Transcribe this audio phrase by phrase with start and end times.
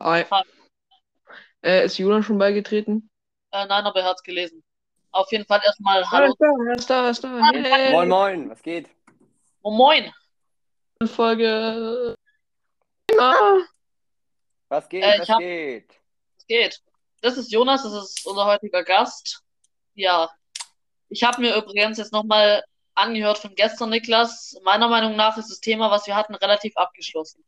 [0.00, 0.24] Hi.
[0.30, 0.42] Hi.
[1.62, 3.10] Äh, ist Julian schon beigetreten?
[3.52, 4.62] Äh, nein, aber er hat es gelesen.
[5.10, 6.26] Auf jeden Fall erstmal Ah, Hallo.
[6.26, 7.50] ist da, er ist da, er ist da.
[7.52, 7.92] Hey.
[7.92, 8.90] Moin, moin, was geht?
[9.62, 10.12] Oh, moin.
[11.06, 12.16] Folge.
[13.18, 13.58] Ah,
[14.68, 15.88] Was geht, Äh, was hab- geht?
[16.36, 16.82] Was geht?
[17.22, 19.42] Das ist Jonas, das ist unser heutiger Gast.
[19.94, 20.28] Ja.
[21.08, 22.62] Ich habe mir übrigens jetzt nochmal
[22.94, 24.58] angehört von gestern, Niklas.
[24.64, 27.44] Meiner Meinung nach ist das Thema, was wir hatten, relativ abgeschlossen.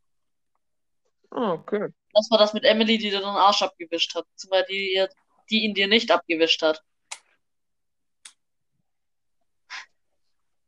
[1.30, 1.88] ah, okay.
[2.18, 4.26] Das war das mit Emily, die dir den Arsch abgewischt hat.
[4.30, 5.06] Beziehungsweise die,
[5.50, 6.82] die ihn dir nicht abgewischt hat.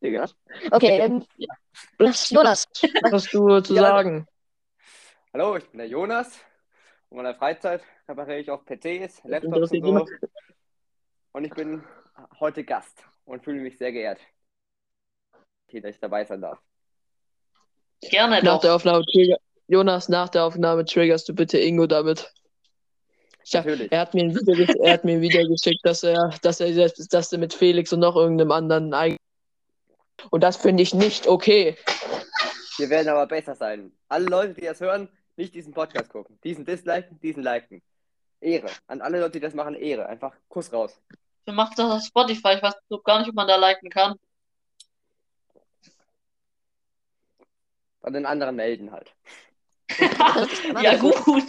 [0.01, 0.31] Digga.
[0.71, 1.27] Okay, ähm,
[1.99, 2.31] Jonas,
[3.03, 3.83] Was hast du zu Ja.
[3.83, 4.29] sagen?
[5.35, 6.39] Hallo, ich bin der Jonas.
[7.11, 10.07] In meiner Freizeit repariere ich auch PCs, Laptops und so.
[11.33, 11.85] Und ich bin
[12.39, 14.21] heute Gast und fühle mich sehr geehrt,
[15.67, 16.61] okay, dass ich dabei sein darf.
[18.03, 18.61] Gerne Nach doch.
[18.61, 19.05] der Aufnahme
[19.71, 22.33] Jonas, nach der Aufnahme triggerst du bitte Ingo damit.
[23.45, 23.93] Ja, Natürlich.
[23.93, 26.59] er hat mir ein Video, ge- er hat mir ein Video geschickt, dass er, dass
[26.59, 29.17] er, dass er mit Felix und noch irgendeinem anderen ein
[30.31, 31.77] und das finde ich nicht okay.
[32.79, 33.93] Wir werden aber besser sein.
[34.09, 36.37] Alle Leute, die das hören, nicht diesen Podcast gucken.
[36.43, 37.81] Diesen disliken, diesen liken.
[38.41, 38.69] Ehre.
[38.89, 40.07] An alle Leute, die das machen, Ehre.
[40.07, 41.01] Einfach Kuss raus.
[41.45, 42.55] Wir machen das auf Spotify.
[42.57, 44.17] Ich weiß gar nicht, ob man da liken kann.
[48.01, 49.15] Bei den anderen melden halt.
[50.83, 51.47] Ja, gut.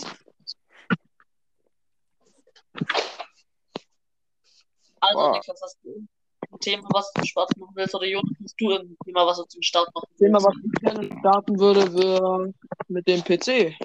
[5.00, 5.31] Also, Boah.
[5.34, 6.07] Niklas, hast du
[6.51, 7.96] ein Thema, was du Spaß machen willst?
[7.96, 10.47] Oder Jonas, hast du ein Thema, was du zum Start machen Das Thema, willst?
[10.47, 12.53] was ich gerne starten würde, wäre
[12.88, 13.75] mit dem PC.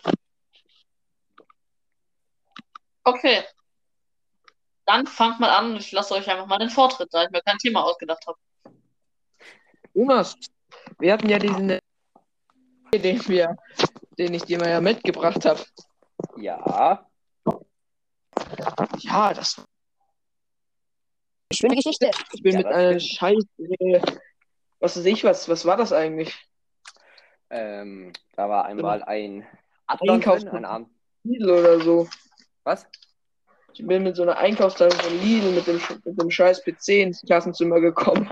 [3.04, 3.44] Okay.
[4.84, 7.40] Dann fangt mal an und ich lasse euch einfach mal den Vortritt, da ich mir
[7.42, 8.38] kein Thema ausgedacht habe.
[9.94, 10.36] Jonas,
[10.98, 11.78] wir hatten ja diesen,
[12.92, 13.56] den wir,
[14.18, 15.60] den ich dir mal ja mitgebracht habe.
[16.36, 17.06] Ja.
[19.00, 19.62] Ja, das
[21.52, 22.10] schöne Geschichte.
[22.32, 23.18] ich bin Ja, mit einer stimmt.
[23.18, 24.18] Scheiße.
[24.80, 26.34] Was weiß ich, was, was war das eigentlich?
[27.50, 29.46] Ähm, da war einmal ein
[29.86, 30.90] Einkauf- ein Arm.
[31.24, 32.08] Lidl oder so.
[32.64, 32.86] Was?
[33.72, 37.22] Ich bin mit so einer Einkaufstasche von Lidl mit dem, mit dem scheiß PC ins
[37.22, 38.30] Klassenzimmer gekommen.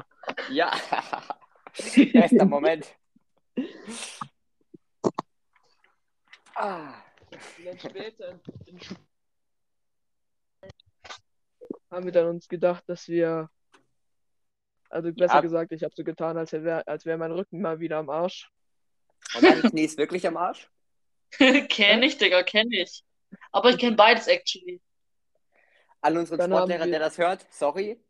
[0.50, 0.72] Ja.
[2.12, 2.86] Bester Moment.
[6.54, 6.94] Ah.
[7.30, 8.96] Und dann später in Sch-
[11.90, 13.50] haben wir dann uns gedacht, dass wir,
[14.90, 15.40] also besser Ja.
[15.40, 18.50] gesagt, ich habe so getan, als wäre als wär mein Rücken mal wieder am Arsch.
[19.34, 20.70] Und dein Knie ist wirklich am Arsch?
[21.68, 23.02] kenn ich, Digga, kenn ich.
[23.50, 24.80] Aber ich kenn beides, actually.
[26.00, 28.00] An unseren Dann Sportlehrer, wir- der das hört, sorry.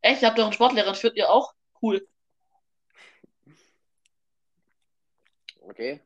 [0.00, 1.52] Echt, ihr habt doch einen Sportlehrer, führt ihr auch?
[1.82, 2.06] Cool.
[5.62, 6.00] Okay.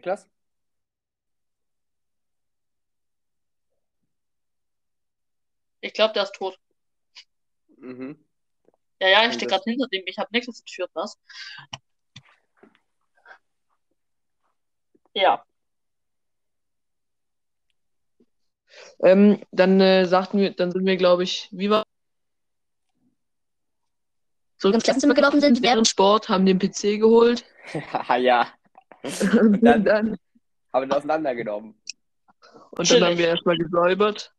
[0.00, 0.26] Niklas?
[5.82, 6.58] Ich glaube, der ist tot.
[7.76, 8.18] Mhm.
[9.00, 10.02] Ja, ja, ich stehe gerade hinter dem.
[10.06, 11.18] Ich habe nichts entführt, was?
[15.14, 15.44] Ja.
[19.02, 21.84] Ähm, dann äh, sagten wir, dann sind wir, glaube ich, wie war
[24.58, 27.44] Zurück ins Klassenzimmer gelaufen sind, während Sport, haben den PC geholt
[28.18, 28.46] ja,
[29.40, 30.16] und dann- dann,
[30.72, 31.74] haben wir auseinandergenommen.
[32.70, 34.34] und dann haben wir erstmal gesäubert,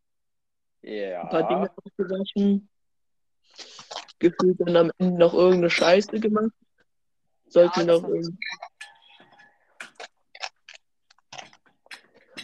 [0.84, 1.74] ein paar Dinge Ja.
[1.84, 2.69] ausgewaschen,
[4.19, 6.52] gefühlt dann am Ende noch irgendeine Scheiße gemacht.
[7.48, 8.38] Sollten Ja, noch war- irgend-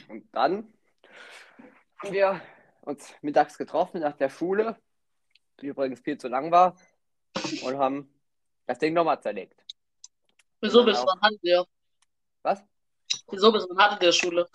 [0.10, 0.74] Und dann
[1.98, 2.42] haben wir
[2.81, 4.78] uns mittags getroffen nach der Schule,
[5.62, 6.78] die übrigens viel zu lang war,
[7.64, 8.14] und haben
[8.66, 9.62] das Ding nochmal zerlegt.
[10.62, 11.66] Wieso Und dann bist du auch- an Hand der?
[12.48, 12.64] Was?
[13.30, 14.48] Wieso bist du Hand in der Schule?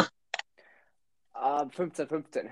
[1.34, 2.50] Ah, 15, 15.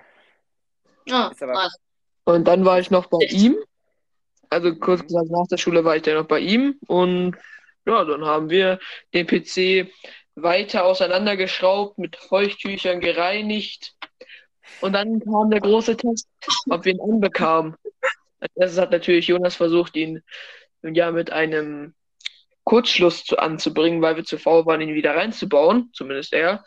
[1.07, 1.77] Ja, aber- nice.
[2.25, 3.33] Und dann war ich noch bei Echt?
[3.33, 3.57] ihm.
[4.51, 5.07] Also kurz Mhm.
[5.07, 6.79] gesagt, nach der Schule war ich dann noch bei ihm.
[6.89, 7.37] Und
[7.87, 8.79] ja, dann haben wir
[9.15, 9.91] den PC
[10.35, 13.95] weiter auseinandergeschraubt, mit Feuchttüchern gereinigt.
[14.83, 16.29] Und dann kam der große Test,
[16.69, 17.77] ob wir ihn anbekamen.
[18.41, 20.23] Als erstes hat natürlich Jonas versucht, ihn
[20.83, 21.95] ja mit einem
[22.71, 25.91] Kurzschluss zu, anzubringen, weil wir zu faul waren, ihn wieder reinzubauen.
[25.93, 26.65] Zumindest er.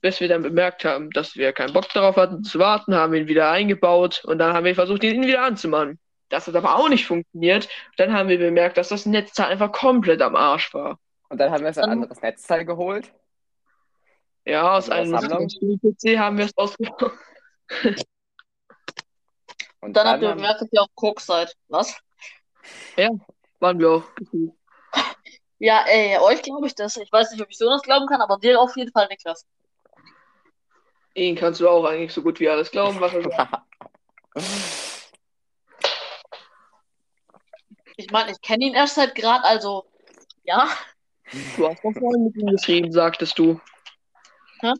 [0.00, 3.26] Bis wir dann bemerkt haben, dass wir keinen Bock darauf hatten zu warten, haben ihn
[3.28, 5.98] wieder eingebaut und dann haben wir versucht, ihn wieder anzumachen.
[6.30, 7.68] Das hat aber auch nicht funktioniert.
[7.98, 10.98] Dann haben wir bemerkt, dass das Netzteil einfach komplett am Arsch war.
[11.28, 13.12] Und dann haben wir uns ein Dann- anderes Netzteil geholt.
[14.46, 15.46] Ja, aus Also einem?
[15.48, 17.12] PC haben wir es ausgebaut.
[19.80, 21.54] Und Dann habt ihr bemerkt, dass ihr auf Koks seid.
[21.68, 21.98] Was?
[23.64, 24.04] Waren wir auch.
[25.58, 26.98] Ja, ey, euch glaube ich das.
[26.98, 29.46] Ich weiß nicht, ob ich Jonas glauben kann, aber dir auf jeden Fall, Niklas.
[31.14, 33.62] Ihn kannst du auch eigentlich so gut wie alles glauben, was er sagt.
[37.96, 39.84] Ich meine, ich kenne ihn erst seit gerade, also
[40.42, 40.68] ja.
[41.56, 43.60] Du hast doch vorhin mit ihm geschrieben, sagtest du.
[44.60, 44.72] Hä?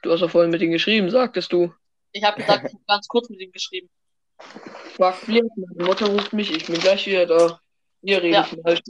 [0.00, 1.72] Du hast doch vorhin mit ihm geschrieben, sagtest du.
[2.12, 3.90] Ich habe gesagt, ich habe ganz kurz mit ihm geschrieben.
[4.96, 7.61] Fuck, meine Mutter ruft mich, ich bin gleich wieder da.
[8.02, 8.62] Ihr redet Ja.
[8.62, 8.80] mal.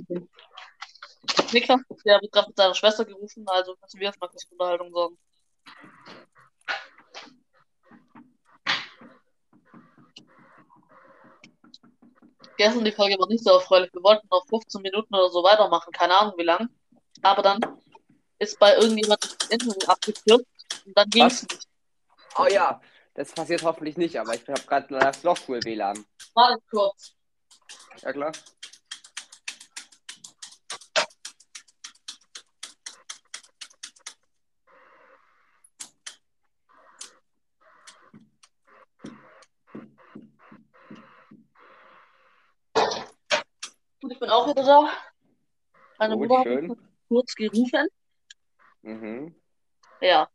[1.53, 5.19] Niklas, der wird gerade mit seiner Schwester gerufen, also müssen wir erstmal kurz Unterhaltung sorgen.
[12.57, 13.91] Gestern die Folge war nicht so erfreulich.
[13.93, 16.69] Wir wollten noch 15 Minuten oder so weitermachen, keine Ahnung wie lang.
[17.23, 17.61] Aber dann
[18.39, 20.47] ist bei irgendjemandem das Internet abgestürzt
[20.87, 21.69] und dann ging es nicht.
[22.39, 22.81] Oh ja,
[23.15, 26.05] das passiert hoffentlich nicht, aber ich habe gerade leider Flachschul-WLAN.
[26.35, 27.15] Warte kurz.
[28.03, 28.33] Ja klar.
[44.13, 44.91] Ich bin auch wieder da.
[45.99, 46.67] Meine Gut, Mutter hat schön.
[46.69, 46.79] mich
[47.09, 47.89] kurz gerufen.
[48.83, 49.35] Mhm.
[50.01, 50.29] Ja.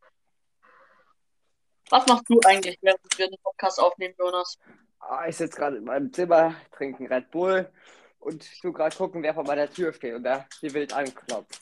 [1.90, 4.58] Was machst du eigentlich, während wir den Podcast aufnehmen, Jonas?
[5.00, 7.72] Ah, ich sitze gerade in meinem Zimmer, trinke einen Red Bull
[8.20, 11.62] und tu gerade gucken, wer vor meiner Tür steht und der die wild anklopft.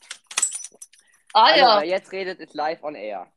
[1.33, 3.27] Ah Hallo, ja, wer jetzt redet, ist live on air.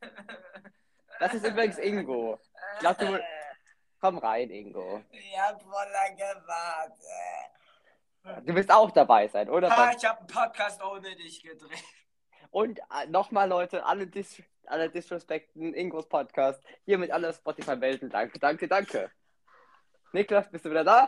[1.19, 2.39] Das ist übrigens Ingo.
[2.75, 3.19] Ich glaub, du...
[4.01, 5.03] Komm rein, Ingo.
[5.11, 7.48] Ich hab voll lange gewartet.
[8.45, 9.69] Du wirst auch dabei sein, oder?
[9.75, 11.83] Ha, ich hab einen Podcast ohne dich gedreht.
[12.51, 16.63] Und äh, nochmal, Leute, alle, Dis alle disrespekten Ingos Podcast.
[16.85, 18.09] Hiermit alle Spotify-Welten.
[18.09, 19.11] Danke, danke, danke.
[20.11, 21.07] Niklas, bist du wieder da?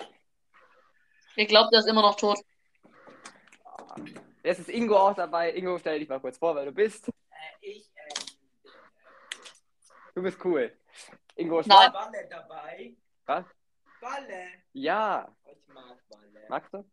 [1.36, 2.40] ich glaube, der ist immer noch tot.
[4.44, 5.54] Jetzt ist Ingo auch dabei.
[5.54, 7.08] Ingo, stell dich mal kurz vor, wer du bist.
[7.08, 7.12] Äh,
[7.62, 8.32] ich, äh,
[10.14, 10.76] Du bist cool.
[11.36, 11.70] Ingo ist?
[11.70, 12.96] Balle dabei.
[13.26, 13.46] Was?
[14.02, 14.48] Balle.
[14.74, 15.28] Ja.
[15.46, 16.46] Ich mag Balle.
[16.50, 16.84] Magst du?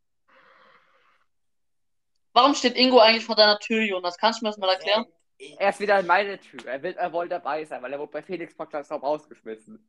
[2.32, 4.16] Warum steht Ingo eigentlich vor deiner Tür, Jonas?
[4.18, 5.06] Kannst du mir das mal erklären?
[5.58, 6.66] Er ist wieder in meine Tür.
[6.66, 9.88] Er, will, er wollte dabei sein, weil er wurde bei Felix Podcast auch rausgeschmissen.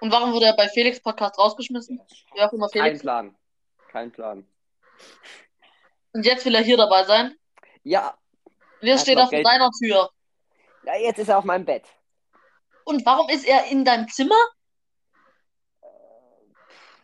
[0.00, 2.00] Und warum wurde er bei Felix Podcast rausgeschmissen?
[2.34, 3.00] Wer auch immer Kein Felix.
[3.00, 3.36] Plan.
[3.88, 4.46] Kein Plan.
[6.12, 7.36] Und jetzt will er hier dabei sein.
[7.82, 8.16] Ja.
[8.82, 9.46] Hat steht vor Geld.
[9.46, 10.10] deiner Tür.
[10.84, 11.86] ja, jetzt ist er auf meinem Bett.
[12.84, 14.40] Und warum ist er in deinem Zimmer?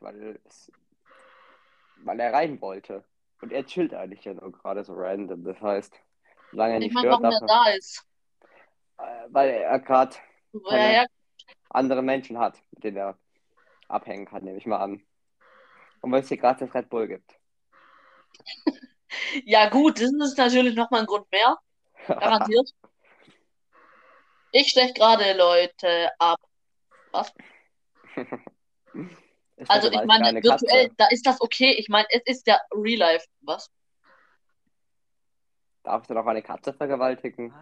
[0.01, 0.73] Weil, es,
[1.99, 3.05] weil er rein wollte.
[3.41, 5.45] Und er chillt eigentlich ja nur gerade so random.
[5.45, 5.95] Das heißt,
[6.51, 8.05] solange er Ich nicht meine, stört, warum er da ist.
[8.99, 10.17] äh, weil er gerade
[11.71, 13.19] andere Menschen hat, mit denen er
[13.89, 15.03] abhängen kann, nehme ich mal an.
[16.01, 17.39] Und weil es hier gerade das Red Bull gibt.
[19.45, 21.57] Ja, gut, das ist natürlich nochmal ein Grund mehr.
[22.07, 22.71] Garantiert.
[24.53, 26.41] Ich stech gerade Leute ab.
[27.13, 27.35] Ist
[29.69, 30.95] Also, das ich meine, eine virtuell, Katze?
[30.97, 31.73] da ist das okay.
[31.79, 33.27] Ich meine, es ist ja Real Life.
[33.43, 33.71] Was?
[35.83, 37.55] Darfst du noch eine Katze vergewaltigen?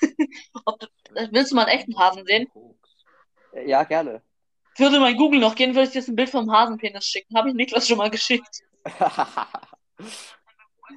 [0.64, 0.86] Ob du,
[1.30, 2.50] willst du mal einen echten Hasen sehen?
[3.66, 4.22] Ja, gerne.
[4.76, 7.36] Würde mein Google noch gehen, würde ich dir jetzt ein Bild vom Hasenpenis schicken.
[7.36, 8.62] Habe ich Niklas schon mal geschickt.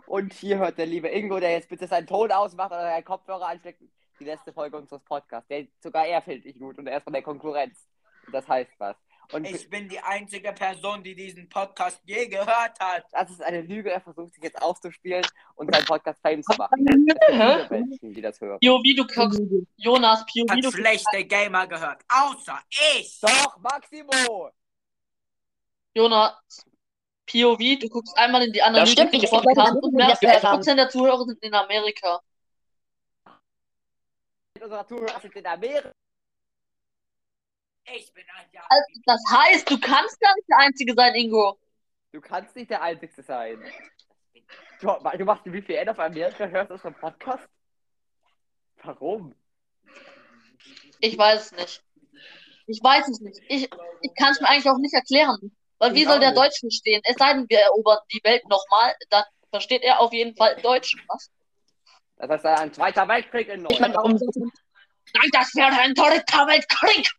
[0.07, 3.47] Und hier hört der liebe Ingo, der jetzt bitte seinen Ton ausmacht oder seinen Kopfhörer
[3.47, 3.81] ansteckt,
[4.19, 5.47] die letzte Folge unseres Podcasts.
[5.47, 7.87] Der, sogar er findet ich gut und er ist von der Konkurrenz.
[8.31, 8.95] Das heißt was.
[9.31, 13.05] Und ich bin die einzige Person, die diesen Podcast je gehört hat.
[13.11, 15.25] das ist eine Lüge, er versucht sich jetzt aufzuspielen
[15.55, 16.85] und seinen Podcast Fame zu machen.
[17.29, 17.69] Es?
[17.69, 18.59] Menschen, die das hören.
[18.59, 19.41] POV, du guckst,
[19.77, 22.01] Jonas, POV, Hat du schlechte Gamer gehört.
[22.09, 23.19] Außer ich.
[23.21, 24.49] Doch, Maximo!
[25.95, 26.33] Jonas,
[27.25, 30.75] POV, du guckst einmal in die Analyse stimmt, vom ich- Podcast und merkst, Ja, 11%
[30.75, 32.19] der Zuhörer sind in Amerika.
[34.61, 35.91] Unsere Zuhörer sind in Amerika.
[37.85, 38.65] Ich bin ein Jahr.
[38.69, 41.59] Also, das heißt, du kannst gar nicht der Einzige sein, Ingo.
[42.11, 43.61] Du kannst nicht der Einzige sein.
[44.79, 44.87] Du,
[45.17, 47.47] du machst ein VPN auf Amerika, hörst du unseren Podcast?
[48.83, 49.35] Warum?
[50.99, 51.83] Ich weiß es nicht.
[52.67, 53.41] Ich weiß es nicht.
[53.49, 53.69] Ich,
[54.01, 55.51] ich kann es mir eigentlich auch nicht erklären.
[55.79, 56.33] Weil wie soll der.
[56.33, 57.01] Deutsch verstehen?
[57.03, 60.95] Es sei denn, wir erobern die Welt nochmal, dann versteht er auf jeden Fall Deutsch.
[61.07, 61.29] Was?
[62.15, 67.09] Das heißt, ein Zweiter Weltkrieg in Ich meine, warum Nein, das wäre ein dritter Weltkrieg!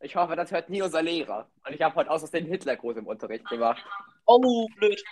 [0.00, 1.48] Ich hoffe, das hört nie unser Lehrer.
[1.66, 3.82] Und ich habe heute aus Versehen Hitler groß im Unterricht gemacht.
[4.26, 5.02] Oh, blöd.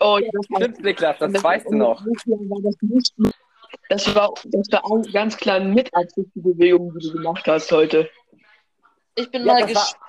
[0.00, 2.02] Oh, ich weiß Stimmt, Niklas, das Das- weißt du noch.
[2.04, 3.14] Das,
[3.88, 7.70] das war, das war auch ganz klar mit Absicht die Bewegung, die du gemacht hast
[7.72, 8.08] heute.
[9.14, 10.02] Ich bin Ja, mal das gespannt.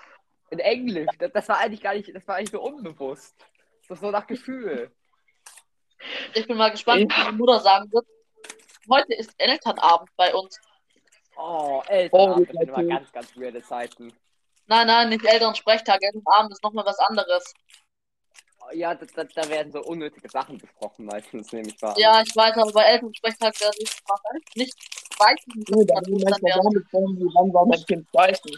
[0.50, 1.09] in Englisch.
[1.19, 3.36] Das, das war eigentlich gar nicht, das war eigentlich so unbewusst.
[3.88, 4.91] Das ist so nach Gefühl.
[6.33, 8.05] Ich bin mal gespannt, was meine Mutter sagen wird.
[8.89, 10.59] Heute ist Elternabend bei uns.
[11.38, 14.13] Oh, Oh, Elternabend, das wie sind immer ganz, ganz weirde Zeiten.
[14.67, 16.01] Nein, nein, nicht Elternsprechtag.
[16.01, 17.53] Elternabend ist nochmal was anderes.
[18.74, 21.96] Ja, da, da, da werden so unnötige Sachen besprochen meistens, nehme ich wahr.
[21.98, 24.01] Ja, ich weiß, aber bei Elternsprechtag werde ich
[24.56, 24.75] nicht
[25.20, 26.88] weiß ich nicht, Nee, dann werden.
[26.91, 28.51] Wann war mein Kind speisen.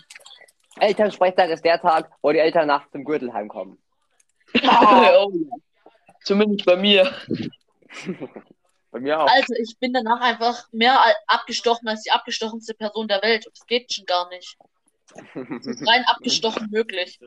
[0.80, 3.78] Elternsprechtag ist der Tag, wo die Eltern nachts zum Gürtel heimkommen.
[4.56, 5.26] oh, ja.
[6.24, 7.12] Zumindest bei mir.
[8.92, 9.30] Bei mir auch.
[9.30, 13.46] Also, ich bin danach einfach mehr abgestochen als die abgestochenste Person der Welt.
[13.46, 14.58] Und das geht schon gar nicht.
[15.14, 17.20] Das ist rein abgestochen möglich.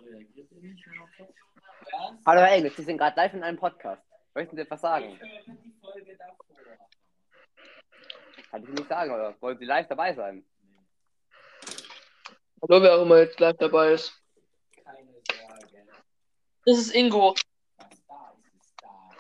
[2.27, 4.03] Hallo Herr Engels, Sie sind gerade live in einem Podcast.
[4.35, 5.19] Möchten Sie etwas sagen?
[8.51, 10.45] Kann ich nicht sagen, oder wollen Sie live dabei sein?
[12.63, 14.13] Hallo, wer auch immer jetzt live dabei ist.
[16.65, 17.35] Das ist Ingo.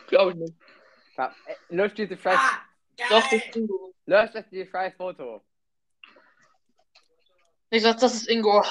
[0.06, 0.61] Glaube ich nicht.
[1.16, 2.38] Ja, äh, löscht diese scheiß,
[3.08, 3.94] Doch, das ist Ingo.
[4.06, 5.44] löscht das dieses scheiß Foto.
[7.70, 8.62] Ich sag, das ist Ingo.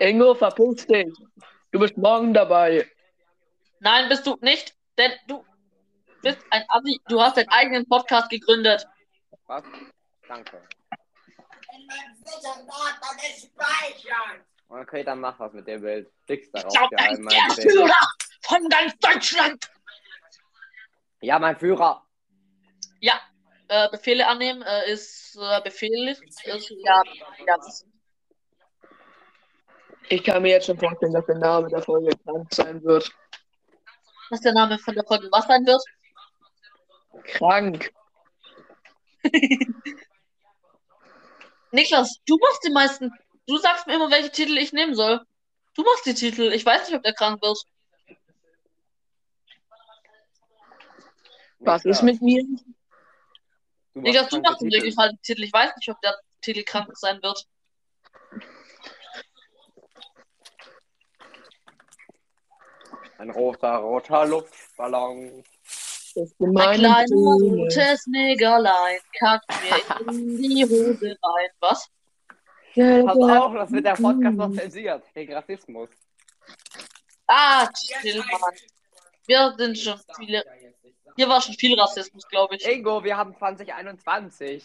[0.00, 1.12] Ingo, verpiss dich.
[1.72, 2.88] Du bist morgen dabei.
[3.80, 5.44] Nein, bist du nicht, denn du
[6.22, 7.00] bist ein Assi.
[7.08, 8.86] Du hast deinen eigenen Podcast gegründet.
[9.46, 9.64] Was?
[10.26, 10.62] Danke.
[14.68, 16.10] Okay, dann mach was mit dem Bild.
[16.26, 16.72] Fix darauf.
[16.72, 17.72] Ich glaub, ja, ein in mein der Bild.
[17.72, 18.08] Führer
[18.42, 19.70] von ganz Deutschland.
[21.20, 22.04] Ja, mein Führer.
[23.00, 23.20] Ja,
[23.68, 26.08] äh, Befehle annehmen äh, ist äh, Befehl.
[26.08, 26.56] Ist, ja,
[27.46, 27.56] ja,
[30.08, 33.12] Ich kann mir jetzt schon vorstellen, dass der Name der Folge krank sein wird.
[34.30, 35.82] was der Name von der Folge was sein wird.
[37.24, 37.92] Krank.
[41.72, 43.12] Niklas, du machst die meisten.
[43.46, 45.20] Du sagst mir immer, welche Titel ich nehmen soll.
[45.74, 46.52] Du machst die Titel.
[46.52, 47.58] Ich weiß nicht, ob der krank wird.
[51.60, 52.44] Was ist mit mir?
[53.94, 54.80] Du machst du machst im Titel.
[54.80, 55.42] Regelfall die Titel.
[55.44, 57.44] Ich weiß nicht, ob der Titel krank sein wird.
[63.18, 65.42] Ein roter, roter Luftballon.
[66.14, 71.50] Das Ein gemeine kleines rotes Negerlein kackt mir in die Hose rein.
[71.60, 71.90] Was?
[72.74, 75.02] Pass auf, das wird der Podcast noch zensiert.
[75.12, 75.88] Gegen Rassismus.
[77.26, 78.54] Ah, chill, Mann.
[79.26, 80.44] Wir sind schon viele.
[81.18, 82.64] Hier war schon viel Rassismus, glaube ich.
[82.66, 84.64] Ingo, wir haben 2021.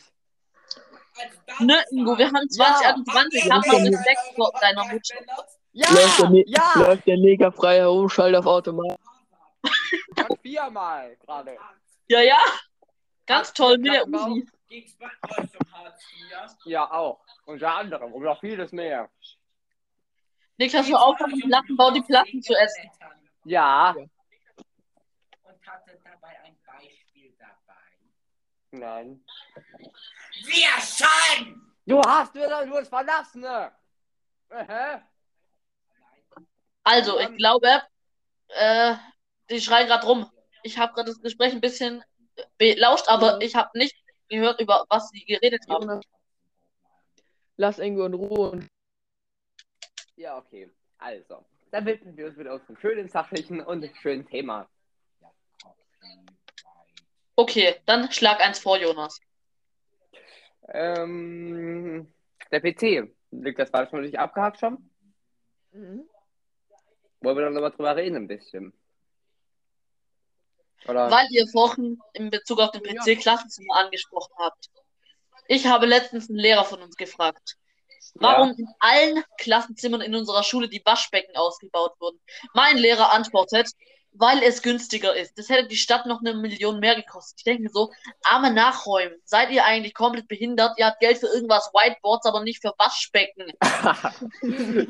[1.59, 3.45] Ne, Ingo, wir haben 2021.
[3.45, 3.55] Ja.
[3.55, 5.15] Hab noch Respekt vor deiner Mutter.
[5.71, 5.89] Ja!
[5.89, 6.73] Läuft der, ne Ja!
[6.75, 8.99] läuft der Neger frei herum, schalt auf Automat.
[10.43, 11.57] Viermal gerade.
[12.07, 12.39] Ja, ja.
[13.25, 14.45] Ganz toll, mit der IV?
[16.65, 17.25] Ja, auch.
[17.45, 18.13] Unter anderem.
[18.13, 19.09] Und noch vieles mehr.
[20.57, 22.91] Niklas, hör auf, mit dem Plattenbau die Platten zu essen.
[23.45, 23.95] Ja.
[25.43, 27.81] Und hatte dabei ein Beispiel dabei.
[28.73, 29.23] Nein.
[30.45, 31.61] Wir schon!
[31.85, 33.71] Du hast wieder nur das Verlassene.
[34.49, 34.99] Hä?
[36.83, 37.83] Also, ich glaube,
[38.47, 38.95] äh,
[39.51, 40.27] die schreien gerade rum.
[40.63, 42.03] Ich habe gerade das Gespräch ein bisschen
[42.57, 43.95] belauscht, aber ich habe nicht
[44.27, 46.01] gehört, über was sie geredet haben.
[47.57, 48.67] Lass Ingo in Ruhe und
[50.15, 50.71] Ja, okay.
[50.97, 51.45] Also.
[51.69, 54.67] Dann widmen wir uns wieder aus dem schönen sachlichen und schönen Thema.
[57.35, 59.19] Okay, dann schlag eins vor, Jonas.
[60.69, 62.11] Ähm,
[62.51, 63.11] der PC.
[63.31, 64.89] Liegt das war schon richtig abgehakt schon?
[65.71, 66.07] Mhm.
[67.21, 68.73] Wollen wir dann nochmal drüber reden ein bisschen?
[70.87, 71.09] Oder?
[71.09, 74.69] Weil ihr vorhin in Bezug auf den PC-Klassenzimmer angesprochen habt.
[75.47, 77.55] Ich habe letztens einen Lehrer von uns gefragt,
[78.15, 82.19] warum in allen Klassenzimmern in unserer Schule die Waschbecken ausgebaut wurden.
[82.53, 83.71] Mein Lehrer antwortet,
[84.13, 85.37] weil es günstiger ist.
[85.37, 87.39] Das hätte die Stadt noch eine Million mehr gekostet.
[87.39, 87.91] Ich denke mir so,
[88.23, 90.77] arme Nachräumen, seid ihr eigentlich komplett behindert?
[90.77, 93.51] Ihr habt Geld für irgendwas Whiteboards, aber nicht für Waschbecken.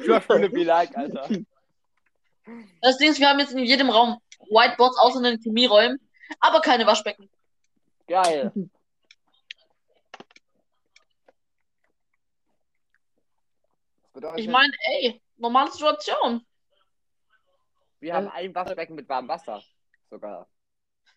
[0.03, 1.29] Für Schule be like, Alter.
[2.81, 5.99] Das Ding ist, wir haben jetzt in jedem Raum Whiteboards, außer in den Chemieräumen,
[6.39, 7.29] aber keine Waschbecken.
[8.07, 8.51] Geil.
[14.35, 16.45] Ich meine, ey, normale Situation.
[18.03, 19.63] Wir haben ein Waschbecken mit warmem Wasser.
[20.09, 20.47] Sogar.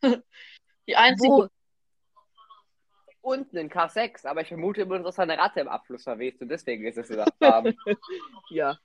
[0.86, 1.48] Die einzige, Wo?
[3.20, 6.48] Unten in K6, aber ich vermute immer, dass da eine Ratte im Abfluss verwest und
[6.48, 7.74] deswegen ist es so warm.
[8.50, 8.78] Ja.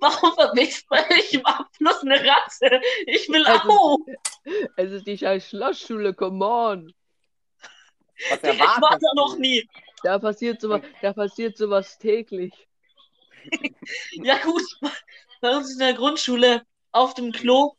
[0.00, 2.80] warum verwechselt man nicht im Abfluss eine Ratze?
[3.06, 3.98] Ich will auch.
[4.76, 6.92] Es ist die scheiß Schlossschule, come on.
[8.30, 9.66] Was Ich war da noch nie.
[10.02, 12.68] Da passiert sowas, da passiert sowas täglich.
[14.12, 14.62] Ja gut,
[15.42, 17.74] bei uns in der Grundschule auf dem Klo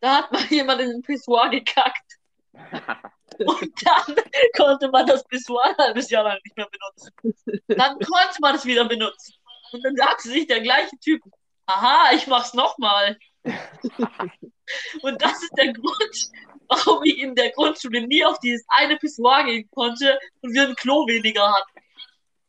[0.00, 2.18] Da hat mal jemand in den Pissoir gekackt.
[2.52, 4.16] Und dann
[4.56, 7.62] konnte man das Pissoir ein halbes Jahr lang nicht mehr benutzen.
[7.68, 9.34] Dann konnte man es wieder benutzen.
[9.72, 11.22] Und dann sagte sich der gleiche Typ,
[11.66, 13.18] aha, ich mach's nochmal.
[15.02, 16.30] Und das ist der Grund,
[16.68, 20.74] warum ich in der Grundschule nie auf dieses eine Pissoir gehen konnte und wir ein
[20.74, 21.80] Klo weniger hatten.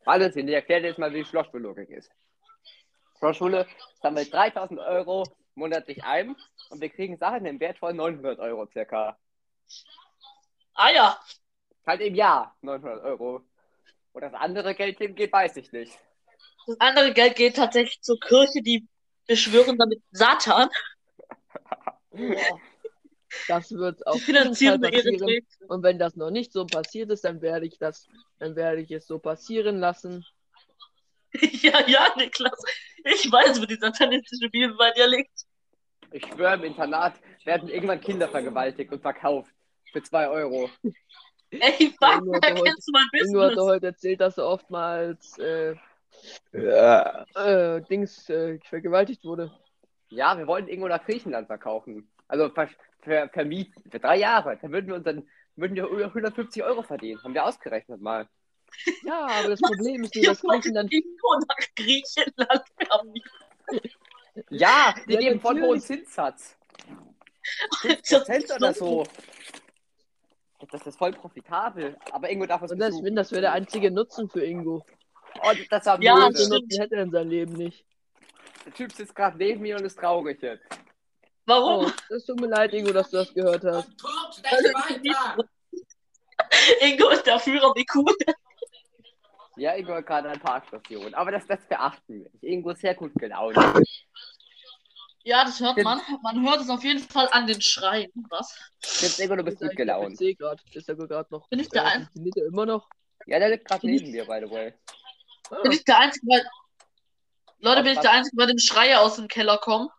[0.06, 2.12] Alles hin, ich erkläre dir jetzt mal, wie Schlossschulllogik ist.
[3.20, 3.68] Schlossschule
[4.02, 5.24] sammelt 3000 Euro
[5.56, 6.36] monatlich ein
[6.70, 9.18] und wir kriegen Sachen im Wert von 900 Euro circa.
[10.74, 11.20] Ah ja,
[11.90, 13.42] Halt im Jahr 900 Euro.
[14.14, 15.98] Wo das andere Geld hingeht, weiß ich nicht.
[16.68, 18.88] das andere Geld geht tatsächlich zur Kirche, die
[19.28, 20.70] beschwören damit Satan.
[23.48, 25.46] Das wird Fall finanzieren passieren.
[25.68, 28.08] Und wenn das noch nicht so passiert ist, dann werde ich das,
[28.40, 30.26] dann werde ich es so passieren lassen.
[31.62, 32.60] Ja, ja, Niklas.
[33.04, 35.46] Ich weiß, wo die satanistische Bibel bei dir liegt.
[36.12, 37.14] Ich schwöre, im Internat
[37.46, 39.52] werden irgendwann Kinder vergewaltigt und verkauft.
[39.92, 40.70] Für 2 Euro.
[41.52, 43.66] Ey, fuck, da heute- kennst du mein Ingo hat doch Business.
[43.66, 45.76] heute erzählt, dass er oftmals äh,
[46.52, 49.52] äh, Dings äh, vergewaltigt wurde.
[50.10, 52.10] Ja, wir wollten irgendwo nach Griechenland verkaufen.
[52.28, 52.70] Also ver
[53.02, 53.84] ver vermieten.
[53.90, 54.58] Für drei Jahre.
[54.62, 57.22] Dann würden wir uns dann würden wir über 150 Euro verdienen.
[57.24, 58.28] Haben wir ausgerechnet mal.
[59.04, 63.14] Ja, aber das Problem ist nur, dass Griechenland irgendwo nach Griechenland kommen.
[64.50, 65.80] Ja, die Ja, geben voll hohen.
[65.80, 66.56] Zinssatz.
[67.88, 69.06] Das Prozent oder so.
[70.72, 71.98] Das ist voll profitabel.
[72.12, 74.86] Aber irgendwo darf es und das, das wäre der einzige Nutzen für Ingo.
[75.42, 76.30] Oh, das war Ja.
[76.30, 77.86] Nutzen hätte er in seinem Leben nicht.
[78.66, 80.66] Der Typ sitzt gerade neben mir und ist traurig jetzt.
[81.46, 81.86] Warum?
[81.86, 83.90] Oh, es tut mir leid, Ingo, dass du das gehört hast.
[86.82, 88.14] Ingo ist der Führer, wie cool.
[89.60, 91.14] Ja, Ingo hat gerade eine Parkstation.
[91.14, 92.44] Aber das, das beachten wir nicht.
[92.44, 93.58] Ingo ist sehr gut gelaunt.
[95.24, 96.00] Ja, das hört man.
[96.24, 98.10] Man hört es auf jeden Fall an den Schreien.
[98.30, 98.58] Was?
[99.02, 100.14] Jetzt Ingo, du bist gut gelaunt.
[100.14, 101.48] Ich sehe gerade, ist er gerade noch.
[101.50, 102.88] Bin ich der äh, Ein- funktioniert er immer noch?
[103.28, 104.74] Ja, der liegt gerade neben mir, by the way.
[105.52, 106.42] Ah, Bin ich der Einzige, bei...
[107.60, 109.90] Leute, bin ich der Einzige, bei dem Schreie aus dem Keller kommen?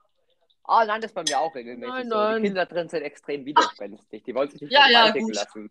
[0.65, 2.15] Ah, nein, das ist bei mir auch regelmäßig Nein, so.
[2.17, 2.43] nein.
[2.43, 4.23] Die Kinder drin sind extrem widerspenstig.
[4.23, 5.69] Die wollen sich nicht Ja, ja, lassen.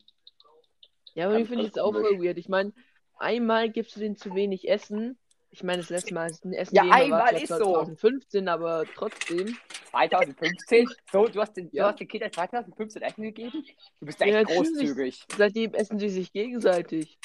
[1.16, 2.38] ja, aber ich finde ich jetzt auch voll weird.
[2.38, 2.72] Ich meine,
[3.20, 5.18] einmal gibst du denen zu wenig Essen.
[5.52, 7.58] Ich meine, das letzte Mal ist ein Essen Ja, gegeben, war einmal ist so.
[7.58, 9.58] 2015, aber trotzdem.
[9.92, 10.90] 2015?
[11.12, 11.86] So, du hast, den, Ja.
[11.86, 13.66] du hast den Kindern 2015 Essen gegeben?
[14.00, 15.26] Du bist echt Ja, großzügig.
[15.36, 17.18] Seitdem essen sie sich gegenseitig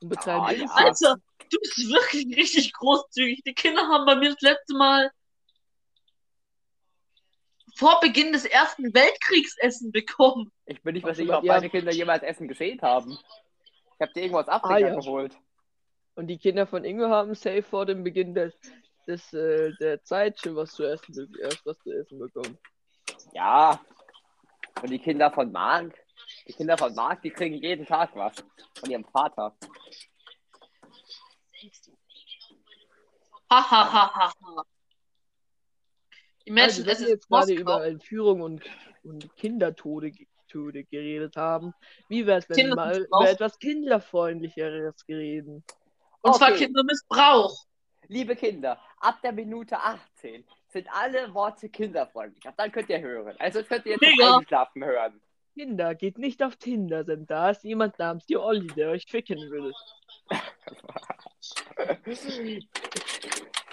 [0.00, 0.66] und betreiben Ah, ja.
[0.74, 1.16] Alter,
[1.50, 3.42] du bist wirklich richtig großzügig.
[3.44, 5.10] Die Kinder haben bei mir das letzte Mal
[7.76, 10.52] vor Beginn des Ersten Weltkriegs Essen bekommen.
[10.66, 13.18] Ich bin nicht so, sicher, ob meine Kinder jemals Essen geschält haben.
[14.00, 14.94] Ich habe dir irgendwo aus Afrika Ah, ja.
[14.94, 15.36] geholt.
[16.14, 18.54] Und die Kinder von Ingo haben safe vor dem Beginn des,
[19.06, 22.56] des, äh, der Zeit schon was zu essen, erst was zu essen bekommen.
[23.34, 23.78] Ja.
[24.80, 25.92] Und die Kinder von Mark,
[26.48, 28.32] die Kinder von Mark, die kriegen jeden Tag was.
[28.78, 29.54] Von ihrem Vater.
[33.50, 34.62] Ha, ha, ha, ha, ha.
[36.46, 38.64] Die Also, Menschen, wenn es wir ist jetzt gerade über Entführung und,
[39.02, 40.10] und Kindertode
[40.50, 41.72] Tode geredet haben,
[42.08, 45.64] wie wäre es, wenn wir mal über etwas Kinderfreundlicheres reden?
[46.22, 46.66] Und zwar Okay.
[46.66, 47.64] Kindermissbrauch.
[48.08, 52.44] Liebe Kinder, ab der Minute 18 sind alle Worte kinderfreundlich.
[52.46, 53.36] Ab dann könnt ihr hören.
[53.38, 54.26] Also könnt ihr jetzt Mega.
[54.26, 55.20] zum Einschlafen hören.
[55.54, 59.38] Kinder, geht nicht auf Tinder, denn da ist jemand namens die Olli, der euch ficken
[59.50, 59.72] will.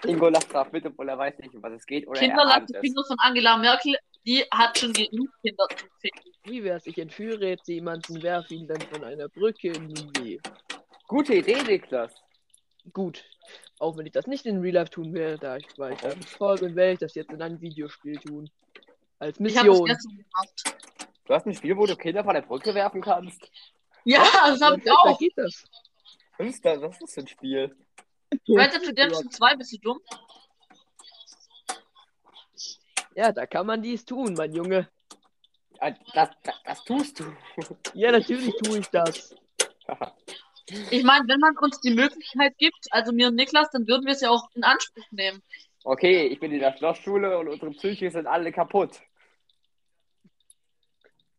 [0.05, 2.07] Ingo lacht drauf mit, obwohl er weiß nicht, um was es geht.
[2.07, 2.81] Oder Kinder, er ahnt die es.
[2.81, 6.31] Finger von Angela Merkel, die hat schon genug Kinder zu ficken.
[6.47, 10.39] Wie wär's, ich entführe jetzt jemanden, werfe ihn dann von einer Brücke in den See.
[11.07, 12.13] Gute Idee, Niklas.
[12.93, 13.25] Gut,
[13.79, 16.29] auch wenn ich das nicht in Real Life tun werde, da ich weiß, das ist
[16.29, 18.49] voll und werde ich das jetzt in einem Videospiel tun.
[19.19, 19.85] Als Ich das Mission.
[19.85, 20.77] gemacht.
[21.25, 23.51] Du hast ein Spiel, wo du Kinder von der Brücke werfen kannst.
[24.05, 25.19] Ja, das habe ich da auch.
[25.19, 25.65] geht das.
[26.37, 26.81] Was ist das?
[26.81, 27.75] Was ist das für ein Spiel?
[28.47, 29.99] Red Dead Redemption 2, bist du dumm?
[33.15, 34.87] Ja, da kann man dies tun, mein Junge.
[35.91, 37.25] Ah, Das, das, das tust du.
[37.93, 39.35] Ja, natürlich tue ich das.
[40.91, 44.11] Ich meine, wenn man uns die Möglichkeit gibt, also mir und Niklas, dann würden wir
[44.11, 45.41] es ja auch in Anspruch nehmen.
[45.85, 48.99] Okay, ich bin in der Schlossschule und unsere Psyche sind alle kaputt.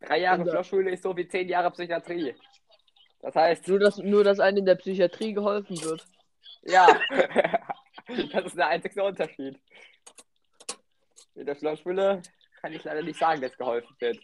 [0.01, 2.35] Drei Jahre Unser- Schlossschule ist so wie zehn Jahre Psychiatrie.
[3.21, 6.07] Das heißt, Nur, dass, nur, dass einem in der Psychiatrie geholfen wird.
[6.63, 6.87] ja,
[8.33, 9.61] das ist der einzige Unterschied.
[11.35, 12.23] In der Schlossschule
[12.63, 14.19] kann ich leider nicht sagen, dass geholfen wird.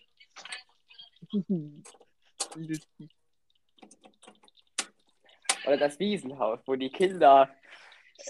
[5.66, 7.48] Oder das Wiesenhaus, wo die Kinder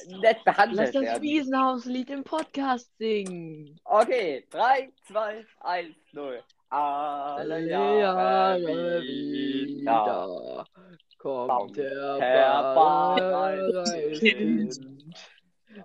[0.06, 1.22] nett Lass behandelt das werden.
[1.22, 3.78] Wiesenhauslied im Podcast singen.
[3.84, 6.42] Okay, 3, 2, 1, 0.
[6.70, 10.66] Alle Jahre wieder.
[11.18, 14.24] kommt der der Ballreisend.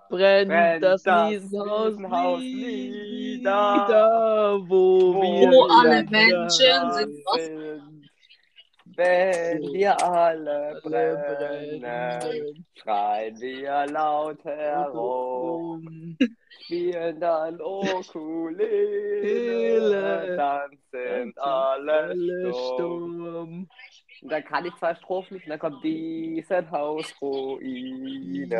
[0.08, 2.40] Brennt, Brennt das, das Wiesenhaus
[3.40, 7.24] nieder, wo, wo wir alle Menschen sind.
[7.24, 7.44] Was?
[7.44, 8.00] sind.
[8.96, 16.18] Wenn wir alle brennen, schreien wir laut herum.
[16.64, 18.66] Spielen dann Ukulele,
[20.36, 23.68] dann sind alle stumm.
[24.22, 28.56] Und dann kann ich zwei Strophen nicht, und dann kommt diesen Hausruine.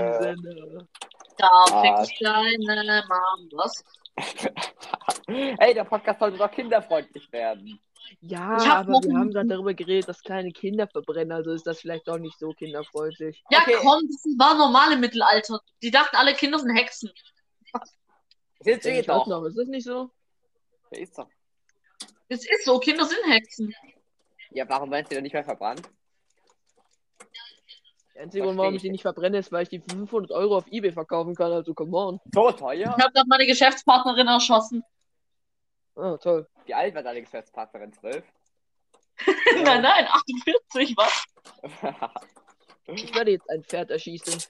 [1.41, 2.05] Diese- Da Ah.
[2.05, 3.49] fix deine Mom.
[3.53, 3.85] Was?
[5.27, 7.81] Ey, der Podcast sollte doch kinderfreundlich werden.
[8.21, 11.81] Ja, Ich aber wir haben gerade darüber geredet, dass kleine Kinder verbrennen, also ist das
[11.81, 13.43] vielleicht doch nicht so kinderfreundlich.
[13.51, 13.77] Ja, Okay.
[13.81, 15.61] komm, das war normal im Mittelalter.
[15.83, 17.11] Die dachten, alle Kinder sind Hexen.
[18.65, 19.41] Jetzt geht ich auch doch.
[19.41, 20.11] noch, ist das nicht so?
[20.91, 21.29] Der ist doch.
[22.29, 23.75] Es ist so, Kinder sind Hexen.
[24.51, 25.83] Ja, warum werden sie denn nicht mehr verbrannt?
[28.21, 30.31] Der einzige Grund, warum ich die ich nicht verbrenne, ist, weil ich die für 500
[30.33, 32.21] Euro auf Ebay verkaufen kann, also come on.
[32.35, 32.75] So teuer?
[32.75, 34.85] Ich habe gerade meine Geschäftspartnerin erschossen.
[35.97, 36.47] Ah, toll.
[36.67, 37.95] Wie alt war deine Geschäftspartnerin?
[37.95, 38.23] 12?
[39.65, 41.25] nein, nein, 48, was?
[42.89, 44.43] Ich werde jetzt ein Pferd erschießen.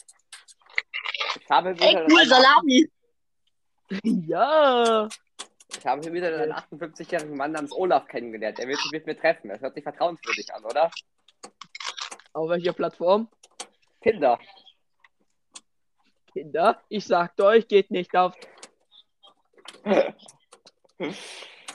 [1.41, 2.91] ich habe Ey, wieder cool, einen, Salami.
[4.27, 5.09] ja.
[5.79, 8.59] ich habe wieder einen 58-jährigen Mann namens Olaf kennengelernt.
[8.59, 9.49] Er will sich mit mir treffen.
[9.49, 10.91] Das hört sich vertrauenswürdig an, oder?
[12.33, 13.29] Auf welcher Plattform?
[14.01, 14.39] Tinder.
[16.33, 18.35] Kinder, ich sagte euch, geht nicht auf.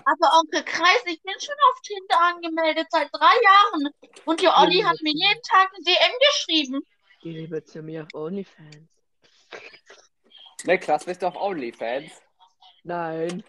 [0.08, 3.90] Aber Onkel Kreis, ich bin schon auf Tinder angemeldet seit drei Jahren.
[4.26, 6.86] Und die Olli hat mir jeden Tag eine DM geschrieben.
[7.22, 8.88] Geh lieber zu mir auf OnlyFans.
[10.64, 12.12] Niklas, bist du auf OnlyFans?
[12.84, 13.44] Nein,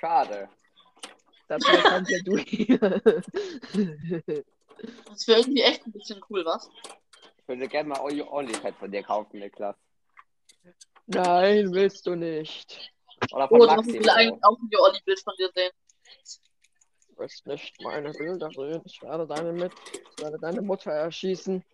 [0.00, 0.48] Schade.
[1.48, 2.78] dafür kannst ja du hier.
[5.08, 6.70] Das wäre irgendwie echt ein bisschen cool, was?
[7.50, 9.74] Ich würde gerne mal Only- OnlyFans von dir kaufen, Niklas.
[11.06, 12.92] Nein, willst du nicht.
[13.32, 13.92] Oder von Oh, ich Maxi.
[13.94, 15.70] will eigentlich auch ein Olli-Bild von dir sehen.
[17.08, 18.82] Du wirst nicht meine Bilder sehen.
[18.84, 21.64] Ich werde deine, mit, ich werde deine Mutter erschießen.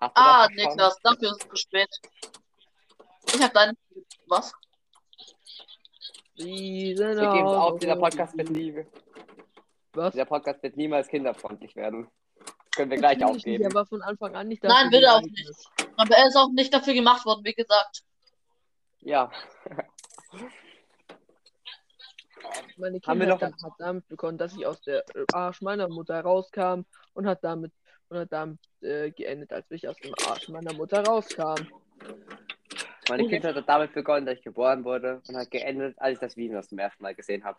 [0.00, 0.46] Ah?
[0.54, 1.88] Niklas, dafür ist es zu spät.
[3.34, 3.72] Ich hab deine.
[4.26, 4.52] Was?
[6.36, 8.84] Diesen Wir geben auf, dieser Podcast wird nie,
[9.94, 10.12] Was?
[10.12, 12.10] dieser Podcast wird niemals kinderfreundlich werden.
[12.76, 13.64] Können wir gleich nicht, aufgeben.
[13.64, 15.56] Er war von Anfang an nicht Nein, will er auch geeignet.
[15.96, 18.02] Aber er ist auch nicht dafür gemacht worden, wie gesagt.
[19.00, 19.30] Ja.
[22.76, 26.20] Meine Haben wir noch- hat damit begonnen, dass ich aus der äh, Arsch meiner Mutter
[26.20, 26.82] rauskam
[27.14, 27.72] und hat damit
[28.08, 31.66] und hat damit äh, geendet, als ich aus dem Arsch meiner Mutter rauskam.
[33.08, 33.28] Meine Okay.
[33.34, 36.68] Kindheit hat damit begonnen, dass ich geboren wurde und hat geendet, als ich das Venus
[36.68, 37.58] zum ersten Mal gesehen habe.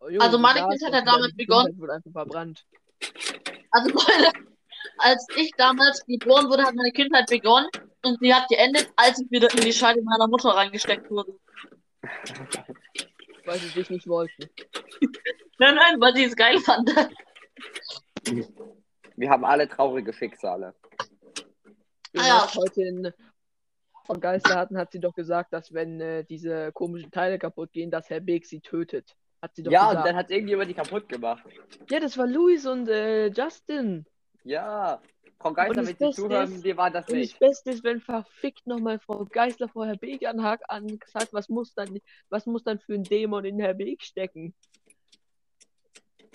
[0.00, 2.64] Oh, Also meine Kindheit hat damit begonnen- Kindheit wurde einfach verbrannt.
[3.72, 3.90] Also,
[4.98, 7.68] als ich damals geboren wurde, hat meine Kindheit begonnen
[8.04, 11.34] und sie hat geendet, als ich wieder in die Scheide meiner Mutter reingesteckt wurde.
[13.44, 14.48] Weil sie dich nicht wollten.
[15.58, 16.90] Nein, nein, weil sie es geil fand.
[19.16, 20.74] Wir haben alle traurige Schicksale.
[22.12, 22.54] Wir Ah ja.
[22.54, 23.12] heute in
[24.04, 27.90] von Geister hatten, hat sie doch gesagt, dass wenn äh, diese komischen Teile kaputt gehen,
[27.90, 29.16] dass Herr Beek sie tötet.
[29.42, 30.08] Hat sie doch Ja, und gesagt.
[30.08, 31.44] dann hat irgendjemand die kaputt gemacht.
[31.90, 34.06] Ja, das war Luis und äh, Justin.
[34.44, 35.02] Ja.
[35.40, 37.38] Frau Geisler, Und das wenn Sie zuhören, ist- dir war das Und das nicht.
[37.40, 41.74] Beste ist, wenn verfickt nochmal Frau Geisler vor Herr Beek anhakt an sagt, was muss
[41.74, 41.98] dann,
[42.30, 44.54] was muss dann für ein Dämon in Herr Beek stecken?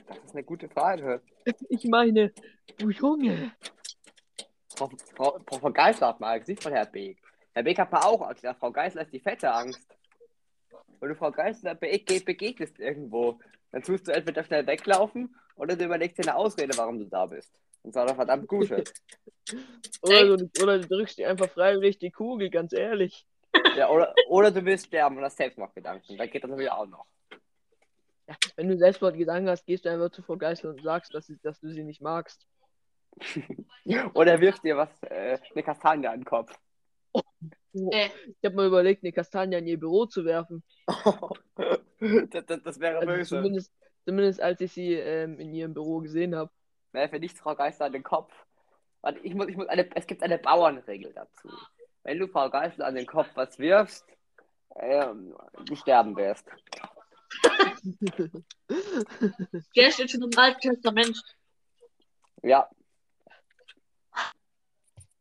[0.08, 1.22] Das ist eine gute Frage.
[1.70, 2.34] Ich meine,
[2.78, 3.54] du Junge.
[4.76, 7.22] Frau, Frau, Frau Geisler hat mal Angst, nicht von Herr Beek.
[7.54, 8.46] Herr Beek hat mal auch Angst.
[8.60, 9.97] Frau Geisler ist die fette Angst.
[11.00, 13.40] Wenn du Frau Geisler be begegnest irgendwo,
[13.72, 17.26] dann tust du entweder schnell weglaufen oder du überlegst dir eine Ausrede, warum du da
[17.26, 17.54] bist.
[17.84, 18.84] Und zwar eine verdammt gute.
[20.02, 23.26] Oder, du, oder du drückst dir einfach freiwillig die Kugel, ganz ehrlich.
[23.78, 26.18] ja, oder, oder du willst sterben und hast Selbstmordgedanken.
[26.18, 27.06] Dann geht das natürlich auch noch.
[28.28, 31.38] Ja, wenn du Selbstmordgedanken hast, gehst du einfach zu Frau Geisler und sagst, dass, sie,
[31.42, 32.46] dass du sie nicht magst.
[34.14, 36.54] Oder wirft dir was, äh, eine Kastanie an den Kopf.
[37.92, 40.64] Ey, Ich habe mal überlegt, eine Kastanie in ihr Büro zu werfen.
[40.88, 43.36] das, das, das wäre Also böse.
[43.36, 43.74] zumindest,
[44.06, 46.52] zumindest als ich sie ähm, in ihrem Büro gesehen habe.
[46.92, 48.34] Werfe nicht Frau Geisler an den Kopf.
[49.02, 51.50] Warte, ich muss, ich muss eine, es gibt eine Bauernregel dazu.
[52.04, 54.06] Wenn du Frau Geisler an den Kopf was wirfst,
[54.76, 55.36] ähm,
[55.66, 56.48] du sterben wirst.
[59.76, 61.22] der steht schon im Alten Testament.
[62.42, 62.70] Ja,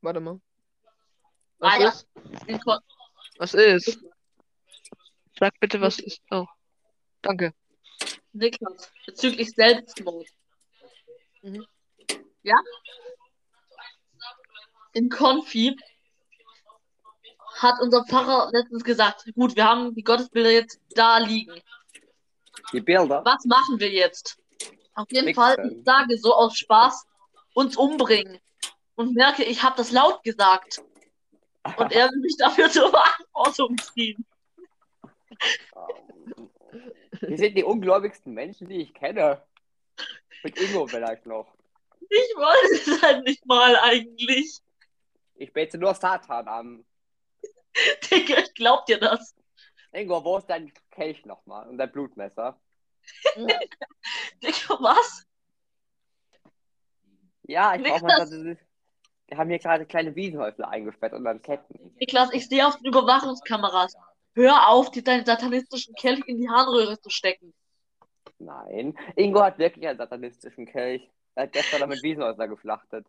[0.06, 0.40] Warte mal.
[1.58, 2.06] Was Ah, ist?
[3.38, 3.98] Was ist?
[5.38, 6.20] Sag bitte, was ist.
[6.30, 6.46] Oh.
[7.22, 7.52] Danke.
[8.32, 10.28] Niklas, bezüglich Selbstmord.
[11.42, 11.66] Mhm.
[12.42, 12.56] Ja?
[14.92, 15.76] In Konfi
[17.56, 21.60] hat unser Pfarrer letztens gesagt, gut, wir haben die Gottesbilder jetzt da liegen.
[22.72, 23.22] Die Bilder.
[23.24, 24.38] Was machen wir jetzt?
[24.94, 25.78] Auf jeden Nix Fall, denn.
[25.78, 27.06] ich sage so aus Spaß,
[27.54, 28.38] uns umbringen.
[28.94, 30.82] Und merke, ich habe das laut gesagt.
[31.76, 34.24] Und er will mich dafür zur Verantwortung ziehen.
[37.20, 39.42] Wir sind die ungläubigsten Menschen, die ich kenne.
[40.42, 41.52] Mit Ingo vielleicht noch.
[42.00, 44.60] Ich wollte es halt nicht mal eigentlich.
[45.34, 46.84] Ich bete nur Satan an.
[48.10, 49.34] Digga, ich glaub dir das.
[49.92, 51.68] Ingo, wo ist dein Kelch nochmal?
[51.68, 52.60] Und dein Blutmesser?
[53.36, 55.26] Digga, was?
[57.42, 58.58] Ja, ich brauche mal das.
[59.28, 61.94] Wir haben hier gerade kleine Wiesenhäusler eingesperrt und dann Ketten.
[61.98, 63.94] Niklas, ich sehe auf den Überwachungskameras.
[64.34, 67.52] Hör auf, dir deinen satanistischen Kelch in die Harnröhre zu stecken.
[68.38, 68.96] Nein.
[69.16, 71.10] Ingo hat wirklich einen satanistischen Kelch.
[71.34, 73.06] Er hat gestern damit Wiesenhäusler geflachtet.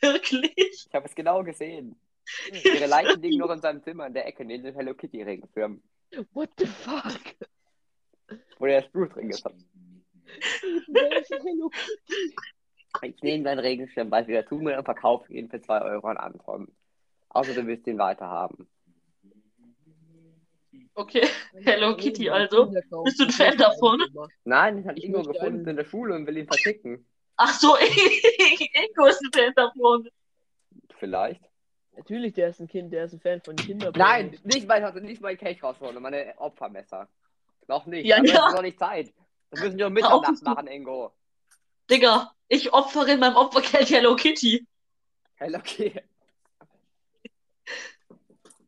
[0.00, 0.54] Wirklich?
[0.56, 2.00] Ich habe es genau gesehen.
[2.64, 5.82] Ihre Leichen liegen noch in seinem Zimmer in der Ecke neben den Hello Kitty Regenschirm,
[6.32, 7.20] What the fuck?
[8.58, 9.44] wo der das Blut drin ist.
[10.88, 11.70] Hello
[13.02, 16.16] Ich nehme deinen Regenschirm bald wieder zu mir und verkaufe ihn für 2 Euro an
[16.16, 16.68] Anton.
[17.28, 18.68] Außer du willst ihn weiterhaben.
[20.94, 21.26] Okay,
[21.62, 22.70] Hello Kitty also.
[23.04, 24.02] Bist du ein Fan davon?
[24.44, 27.06] Nein, ich habe Ich Ingo möchte gefunden in der Schule und will ihn verschicken.
[27.36, 30.08] Ach so, Ingo ist ein Fan davon.
[30.98, 31.42] Vielleicht.
[31.96, 33.92] Natürlich, der ist ein Kind, der ist ein Fan von Kindern.
[33.96, 37.08] Nein, nicht mein, nicht mein Kelch rausholen, meine Opfermesser.
[37.68, 38.06] Noch nicht.
[38.06, 38.48] Ja, Aber ja.
[38.48, 39.12] Ist noch nicht Zeit.
[39.50, 41.12] Das müssen wir um Mitternacht machen, Ingo.
[41.90, 44.66] Digga, ich opfere in meinem Opferkelch Hello Kitty.
[45.36, 46.00] Hello Kitty.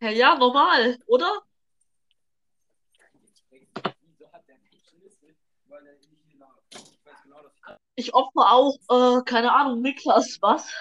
[0.00, 1.42] Ja, ja, normal, oder?
[7.96, 10.72] Ich opfer auch, äh, keine Ahnung, Niklas, was?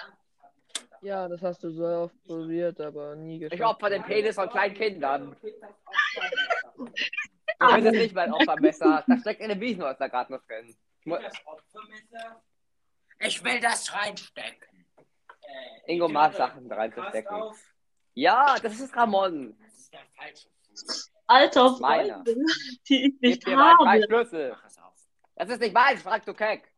[1.02, 3.58] Ja, das hast du so oft probiert, aber nie geschafft.
[3.60, 5.36] Ich opfer den Penis von kleinen Kindern.
[7.60, 9.02] Das ist nicht mein Opfermesser.
[9.04, 10.76] Da steckt eine Wiesenhäusler gerade noch drin.
[13.20, 14.86] Ich will das reinstecken.
[15.86, 17.52] Äh, Ingo mag Sachen reinzustecken.
[18.14, 19.56] Ja, das ist Ramon.
[19.60, 21.12] Das ist der falsche Fuß.
[21.26, 22.14] Alter Meiner.
[22.14, 22.34] Freunde,
[22.88, 24.02] die ich Gib nicht mir scheiß habe.
[24.02, 24.56] Schlüssel.
[24.62, 24.94] Pass auf.
[25.36, 26.72] Das ist nicht meins, frag du Keck.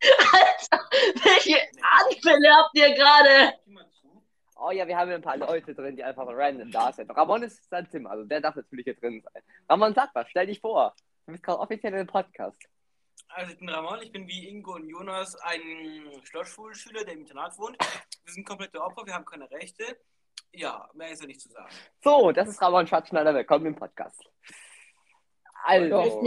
[0.00, 0.88] Alter,
[1.24, 3.54] welche Anfälle habt ihr gerade?
[4.56, 7.10] Oh ja, wir haben hier ein paar Leute drin, die einfach random da sind.
[7.16, 9.42] Ramon ist sein Zimmer, also der darf natürlich hier drin sein.
[9.68, 10.94] Ramon, sag was, stell dich vor.
[11.26, 12.60] Du bist gerade offiziell in einem Podcast.
[13.28, 15.60] Also ich bin Ramon, ich bin wie Ingo und Jonas ein
[16.24, 17.76] Schlossschulschüler, der im Internat wohnt.
[18.24, 19.84] Wir sind komplette Opfer, wir haben keine Rechte.
[20.52, 21.68] Ja, mehr ist ja nicht zu sagen.
[22.02, 24.22] So, das ist Ramon Schatzschneider, willkommen im Podcast.
[25.64, 26.22] Also,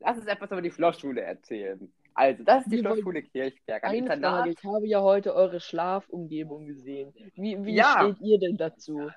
[0.00, 1.92] lass uns etwas über die Schlossschule erzählen.
[2.14, 3.84] Also, das ist die Schlossschule Kirchberg.
[3.84, 4.38] Ein Eine Internat.
[4.40, 7.12] Frage, ich habe ja heute eure Schlafumgebung gesehen.
[7.34, 8.00] Wie, wie Ja.
[8.00, 9.10] steht ihr denn dazu?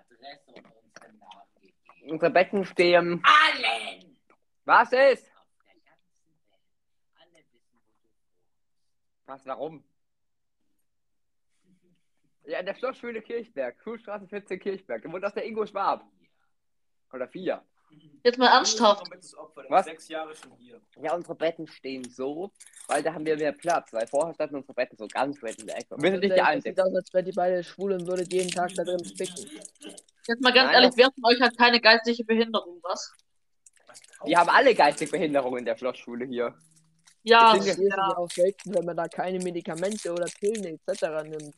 [2.08, 3.24] Unsere Betten stehen.
[3.24, 4.18] Allen!
[4.66, 5.32] Was ist?
[9.26, 9.84] Was, warum?
[12.46, 13.76] Ja, in der Schlossschule Kirchberg.
[13.84, 15.02] Schulstraße 14 Kirchberg.
[15.04, 16.06] Da wohnt aus der Ingo Schwab.
[17.12, 17.64] Oder vier.
[18.24, 19.10] Jetzt mal ernsthaft.
[19.70, 19.86] Was?
[19.86, 20.82] sechs Jahre schon hier.
[21.02, 22.52] Ja, unsere Betten stehen so,
[22.88, 23.94] weil da haben wir mehr Platz.
[23.94, 25.96] Weil vorher standen unsere Betten so ganz weit in der Ecke.
[25.98, 26.82] Wir sind nicht die Das sieht Einzigen.
[26.82, 29.50] aus, als wärt ihr beide schwul und würdet jeden Tag da drin spicken.
[30.28, 33.14] Jetzt mal ganz Nein, ehrlich, wer von euch hat keine geistige Behinderung, was?
[33.88, 36.56] Was Wir haben alle geistige Behinderungen in der Schlossschule hier.
[37.26, 37.88] Ja, Das ist ja.
[37.88, 41.24] ja auch selten, wenn man da keine Medikamente oder Pillen etc.
[41.24, 41.56] nimmt.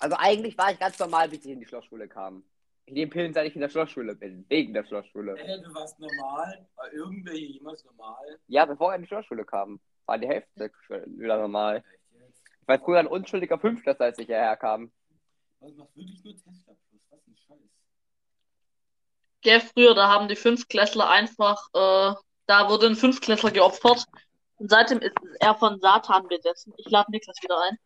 [0.00, 2.42] Also eigentlich war ich ganz normal, bis ich in die Schlossschule kam.
[2.86, 4.44] Ich nehme Pillen, seit ich in der Schlossschule bin.
[4.48, 5.38] Wegen der Schlossschule.
[5.38, 6.66] Äh, du warst normal.
[6.76, 8.38] War irgendwer hier jemals normal?
[8.48, 11.84] Ja, bevor ich in die Schlossschule kam, war die Hälfte wieder normal.
[12.62, 14.90] Ich war früher ein unschuldiger Fünftklässler, als ich hierher kam.
[15.60, 17.02] Was macht wirklich nur Tesla Plus?
[17.10, 17.70] Was ein Scheiß.
[19.42, 22.14] Gell, früher, da haben die Fünftklässler einfach, äh,
[22.46, 24.06] da wurde ein Fünftklässler geopfert.
[24.62, 26.72] Und seitdem ist er von Satan besessen.
[26.76, 27.78] Ich lade Niklas wieder ein.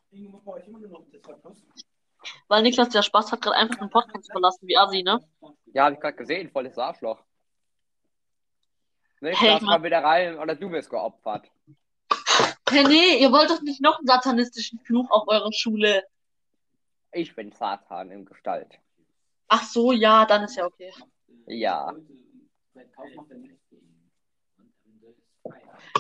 [2.49, 5.27] Weil Niklas, der Spaß, hat gerade einfach den Podcast verlassen, wie Assi, ne?
[5.73, 7.25] Ja, habe ich gerade gesehen, volles Arschloch.
[9.23, 11.51] Ne, Hey, mal wieder rein oder du bist geopfert.
[12.69, 16.05] Hey, nee, ihr wollt doch nicht noch einen satanistischen Fluch auf eurer Schule.
[17.13, 18.79] Ich bin Satan in Gestalt.
[19.49, 20.93] Ach so, ja, dann ist ja okay.
[21.47, 21.95] Ja.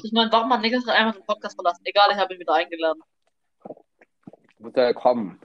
[0.02, 1.82] Ich meine, warum hat Niklas einfach den Podcast verlassen?
[1.84, 3.02] Egal, ich habe ihn wieder eingeladen.
[4.58, 5.40] Muss er kommen.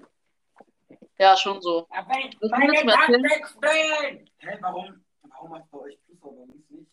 [1.18, 1.88] Ja, schon so.
[1.94, 4.26] Ja, wenn willst du mir!
[4.40, 5.04] Hä, warum?
[5.30, 6.88] Warum hat bei euch Plus, aber bei uns nicht?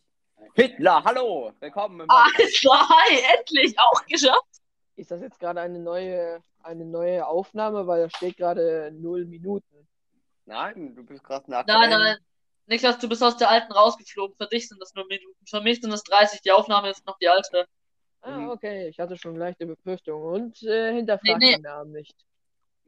[0.55, 2.27] Hitler, hallo, willkommen im Ah.
[2.37, 4.61] Alles klar, hi, endlich, auch geschafft.
[4.97, 9.89] Ist das jetzt gerade eine neue, eine neue Aufnahme, weil da steht gerade null Minuten.
[10.45, 11.65] Nein, du bist gerade nach.
[11.67, 12.17] Nein, nein.
[12.69, 14.37] Niklas, du bist aus der alten rausgeflogen.
[14.37, 15.35] Für dich sind das nur Minuten.
[15.49, 16.43] Für mich sind es 30.
[16.43, 17.67] Die Aufnahme ist noch die alte.
[18.21, 21.53] Ah, okay, ich hatte schon leichte Befürchtungen und äh, hinterfragt Nee, nee.
[21.55, 22.15] den Namen nicht.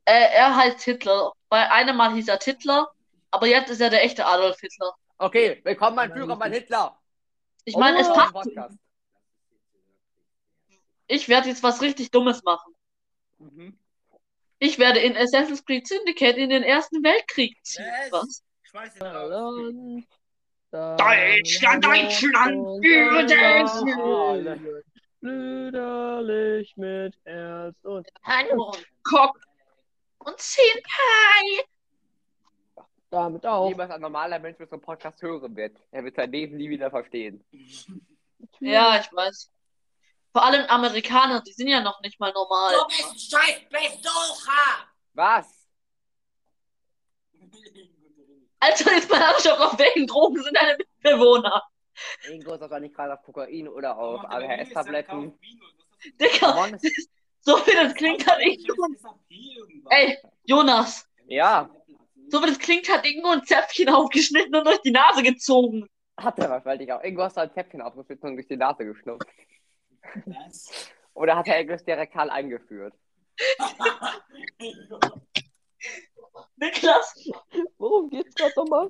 [0.05, 1.33] Äh, er heißt Hitler.
[1.49, 2.90] Bei einem Mal hieß er Hitler,
[3.31, 4.93] aber jetzt ist er der echte Adolf Hitler.
[5.19, 6.59] Okay, willkommen mein Führer, mein ich.
[6.61, 6.99] Hitler.
[7.64, 8.14] Ich meine, es Oh.
[8.14, 8.33] passt.
[8.33, 8.77] Podcast.
[11.07, 12.75] Ich werde jetzt was richtig Dummes machen.
[13.38, 13.79] Mhm.
[14.59, 17.87] Ich werde in Assassin's Creed Syndicate in den Ersten Weltkrieg ziehen.
[18.11, 18.23] Was?
[18.23, 18.43] Was?
[18.70, 19.74] Schmeiß ihn raus.
[20.70, 23.70] Deutschland, Deutschland, brüderlich.
[25.20, 28.09] Brüderlich mit Herz und
[28.52, 29.40] Und Cock
[30.18, 31.64] und Pie.
[33.11, 33.68] damit auch.
[33.68, 35.76] Niemals ein normaler Mensch mit so einem Podcast hören wird.
[35.90, 37.44] Er wird sein Leben nie wieder verstehen.
[38.61, 39.50] Ja, ich weiß.
[40.33, 42.72] Vor allem Amerikaner, die sind ja noch nicht mal normal.
[42.78, 44.87] Du bist ein scheiß Besucher!
[45.14, 45.61] Was?
[48.61, 51.62] Alter, jetzt mal Anschau auf welchen Drogen sind deine Mitbewohner.
[52.31, 55.38] Ingo ist aber nicht gerade auf Kokain oder auf ADHS-Tabletten.
[56.20, 56.79] Digga,
[57.40, 58.87] so wie das klingt, hat Ingo.
[59.90, 61.68] Ey, Jonas, Ja,
[62.29, 65.87] so wie das klingt, hat Ingo ein Zäpfchen aufgeschnitten und durch die Nase gezogen.
[66.16, 67.03] hat er wahrscheinlich auch.
[67.03, 69.29] Ingo hast du ein Zäpfchen aufgeschnitten und durch die Nase geschnupft.
[70.27, 70.90] Was?
[71.14, 72.94] Oder hat er Englisch direktal eingeführt?
[76.57, 77.14] Niklas,
[77.79, 78.11] Worum
[78.70, 78.88] nochmal?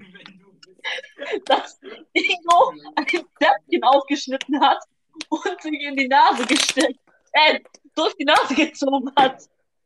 [1.47, 1.79] dass
[2.13, 4.79] Ingo ein Zäpfchen aufgeschnitten hat
[5.29, 6.99] und sich in die Nase gesteckt,
[7.33, 7.61] äh,
[7.95, 9.43] durch die Nase gezogen hat.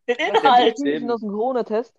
[0.07, 0.79] Den Inhalt.
[0.79, 1.95] Sind aus dem Corona-Test.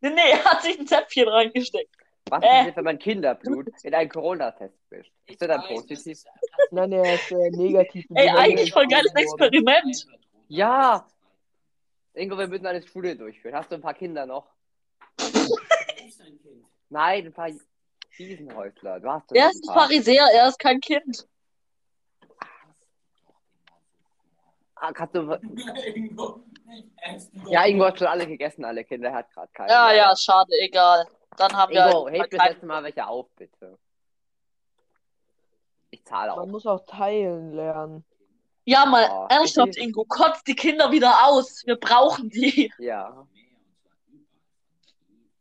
[0.00, 1.90] Nee, nee, er hat sich ein Zäpfchen reingesteckt.
[2.28, 2.68] Was Äh.
[2.68, 5.12] ist, wenn man Kinderblut in einen Corona-Test mischt?
[5.26, 6.18] Ist der dann positiv?
[6.70, 8.04] Nein, er ist äh, negativ.
[8.14, 10.06] Ey, eigentlich voll geiles Experiment.
[10.48, 11.06] Ja!
[12.14, 13.54] Ingo, wir müssen eine Schule durchführen.
[13.54, 14.55] Hast du ein paar Kinder noch?
[16.88, 17.50] Nein, ein paar
[18.16, 19.00] Wiesenhäusler.
[19.00, 19.84] Du hast Er ist ein paar.
[19.88, 21.26] Pharisäer, er ist kein Kind.
[24.76, 25.38] Ah, kannst du...
[27.48, 29.10] Ja, Ingo hat schon alle gegessen, alle Kinder.
[29.10, 29.70] Er hat gerade keine.
[29.70, 31.06] Ja, ja, schade, egal.
[31.36, 33.78] Dann haben wir Ingo, halt das letzte Mal welche auf, bitte.
[35.90, 36.46] Ich zahle Man auch.
[36.46, 38.04] muss auch teilen lernen.
[38.64, 39.76] Ja, mal Oh, ernsthaft.
[39.76, 41.62] Ingo, kotz die Kinder wieder aus.
[41.66, 42.72] Wir brauchen die.
[42.78, 43.26] Ja.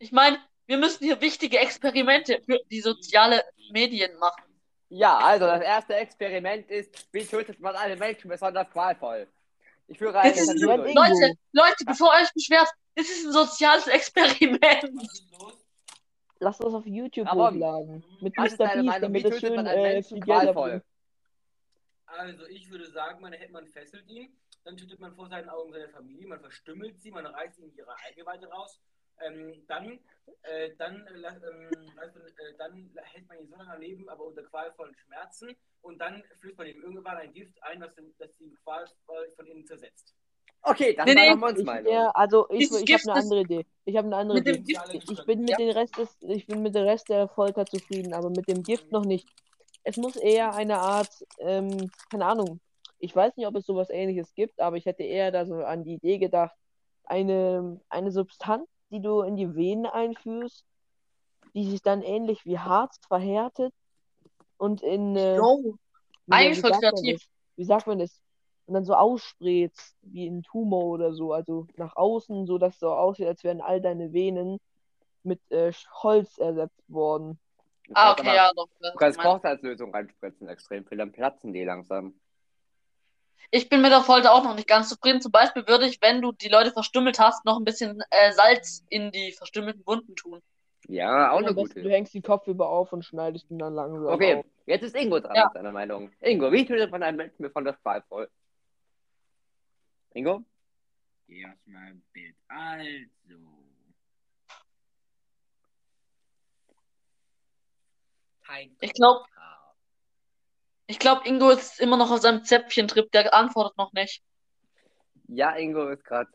[0.05, 0.37] Ich meine,
[0.67, 4.43] wir müssen hier wichtige Experimente für die soziale Medien machen.
[4.89, 9.27] Ja, also das erste Experiment ist, wie tötet man alle Menschen besonders qualvoll?
[9.87, 10.45] Ich führe ein Das.
[10.45, 14.91] Leute, Leute, bevor ihr euch beschwert, das ist ein soziales Experiment.
[16.37, 18.03] Lass das auf YouTube Ramon, hochladen.
[18.21, 18.75] Mit Was ist Mr.
[18.75, 20.83] Beast, damit es tötet schön äh, Menschen viel Geld.
[22.05, 25.89] Also ich würde sagen, man, man fesselt ihn, dann tötet man vor seinen Augen seine
[25.89, 28.79] Familie, man verstümmelt sie, man reißt ihnen ihre Eingeweide raus.
[29.21, 29.99] Ähm, dann
[30.43, 31.69] äh, dann, äh, ähm,
[32.01, 35.55] äh, dann hält man ihn so lange am Leben, aber unter qualvollen Schmerzen.
[35.81, 39.45] Und dann flößt man ihm irgendwann ein Gift ein, das, den- das die qualvoll von
[39.45, 40.15] innen zersetzt.
[40.63, 41.29] Okay, das Nee, war nee.
[41.29, 41.93] Ramons Ich, Meinung.
[41.93, 43.65] ja, also ich, ich habe eine andere Idee.
[43.85, 44.73] Ich habe eine andere Mit dem Idee.
[44.73, 45.11] Gift.
[45.11, 45.57] Ich bin mit Ja.
[45.57, 48.91] dem Rest des, ich bin mit dem Rest der Folter zufrieden, aber mit dem Gift
[48.91, 49.27] noch nicht.
[49.83, 52.59] Es muss eher eine Art, ähm, keine Ahnung.
[52.97, 55.83] Ich weiß nicht, ob es sowas ähnliches gibt, aber ich hätte eher da so an
[55.83, 56.55] die Idee gedacht,
[57.03, 60.63] eine, eine Substanz, die du in die Venen einführst,
[61.53, 63.73] die sich dann ähnlich wie Harz verhärtet
[64.57, 65.37] und in, äh,
[66.25, 67.19] wie, eigentlich wie voll sagt man kreativ.
[67.21, 67.29] das?
[67.57, 68.21] Wie sagt man das?
[68.67, 72.79] Und dann so ausspritzt, wie ein Tumor oder so, also nach außen, so dass es
[72.79, 74.59] so aussieht, als wären all deine Venen
[75.23, 75.71] mit äh,
[76.03, 77.39] Holz ersetzt worden.
[77.93, 78.67] Ah, okay, aber- ja, doch.
[78.81, 82.15] Du kannst Kochsalzlösung reinspritzen, extrem viel, dann platzen die langsam.
[83.51, 85.21] Ich bin mit der Folter auch noch nicht ganz zufrieden.
[85.21, 88.83] Zum Beispiel würde ich, wenn du die Leute verstümmelt hast, noch ein bisschen äh, Salz
[88.89, 90.41] in die verstümmelten Wunden tun.
[90.87, 91.81] Ja, auch eine gute.
[91.81, 94.45] du hängst den Kopf über auf und schneidest ihn dann langsam Okay, auf.
[94.65, 95.45] jetzt ist Ingo dran Ja.
[95.45, 96.11] mit seiner Meinung.
[96.21, 98.29] Ingo, wie tötet man einen Menschen besonders qualvoll?
[100.13, 100.43] Ingo?
[101.27, 102.35] Geh aus meinem Bild.
[102.47, 103.65] Also.
[108.79, 109.25] Ich glaube,
[110.87, 113.11] ich glaub, Ingo ist immer noch auf seinem Zäpfchen-Trip.
[113.11, 114.23] Der antwortet noch nicht.
[115.27, 116.29] Ja, Ingo ist gerade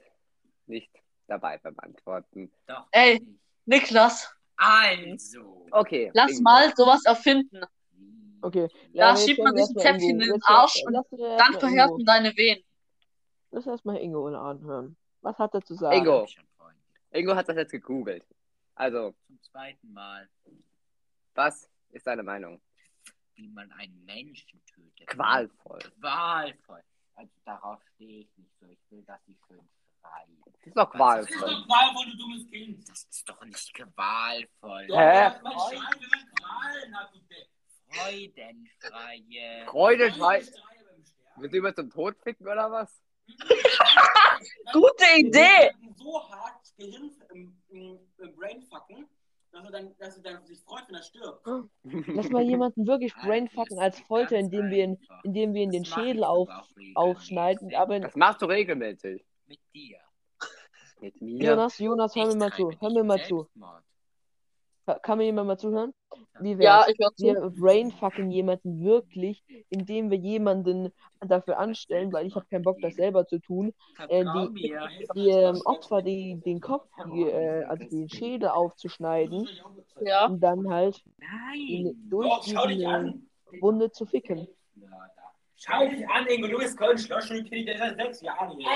[0.66, 0.90] nicht
[1.26, 2.50] dabei beim Antworten.
[2.66, 2.86] Doch.
[2.92, 3.20] Ey.
[3.66, 5.66] Niklas, Also.
[5.70, 6.10] Okay.
[6.14, 6.42] lass Ingo.
[6.42, 7.60] mal sowas erfinden.
[8.42, 8.68] Okay.
[8.68, 10.24] Da Ja, jetzt schiebt man sich ein Zäpfchen Ingo.
[10.24, 12.64] in den Arsch und Dann verhärten deine Venen.
[13.52, 14.96] Lass erstmal Ingo anhören.
[15.20, 15.98] Was hat er zu sagen?
[15.98, 16.26] Ingo.
[17.12, 18.24] Ingo hat das jetzt gegoogelt.
[18.74, 20.28] Also, Zum zweiten Mal,
[21.34, 22.60] was ist deine Meinung?
[23.40, 25.06] Wie man einen Menschen tötet.
[25.08, 25.80] Qualvoll.
[26.00, 26.82] Qualvoll.
[27.14, 28.66] Also darauf stehe ich nicht so.
[28.66, 29.68] Ich will, dass sie schön
[30.00, 30.42] schreien.
[30.44, 31.50] Das ist doch Das ist qualvoll.
[31.50, 32.88] doch qualvoll, du dummes Kind.
[32.88, 34.86] Das ist doch nicht qualvoll.
[34.86, 35.30] Doch, Hä?
[35.42, 37.20] Man schreit, wenn man Qualen hat, du.
[39.66, 40.42] Freudenschreie.
[41.36, 43.02] Willst du immer zum Tod ficken oder was?
[44.72, 45.72] Gute Idee!
[45.96, 49.08] So hart Gehirn im, im, im Brain fucken,
[49.52, 51.46] dass er dann, dass er dann sich freut, wenn er stirbt.
[52.16, 56.24] Lass mal jemanden wirklich brainfucken als Folter, indem wir ihn, indem wir ihn den Schädel
[56.24, 56.48] auf,
[56.94, 57.74] aufschneiden.
[57.74, 59.24] Aber Das machst du regelmäßig.
[59.46, 59.98] Mit dir.
[61.00, 61.50] Mit mir.
[61.50, 62.70] Jonas, Jonas, hör mir mal zu.
[62.78, 63.36] Hör nicht mir mal zu.
[63.38, 63.84] Selbstmord.
[65.02, 65.94] Kann mir jemand mal zuhören?
[66.40, 67.24] Wie Ja, ich höre zu.
[67.26, 72.94] Wir brainfucken jemanden wirklich, indem wir jemanden dafür anstellen, weil ich habe keinen Bock, das
[72.94, 73.72] selber zu tun.
[74.08, 74.24] Äh,
[74.54, 74.76] die-.
[75.14, 79.48] Die ähm, Opfer, die, den Kopf, die, äh, also den Schädel aufzuschneiden
[80.00, 80.26] Ja.
[80.26, 81.94] und dann halt Nein.
[82.08, 83.28] durch Doch, schau dich an.
[83.60, 84.48] Wunde zu ficken.
[85.56, 86.48] Schau dich an, Ingo.
[86.48, 88.68] Du bist Köln Schlossschule, der ist seit sechs Jahren hier.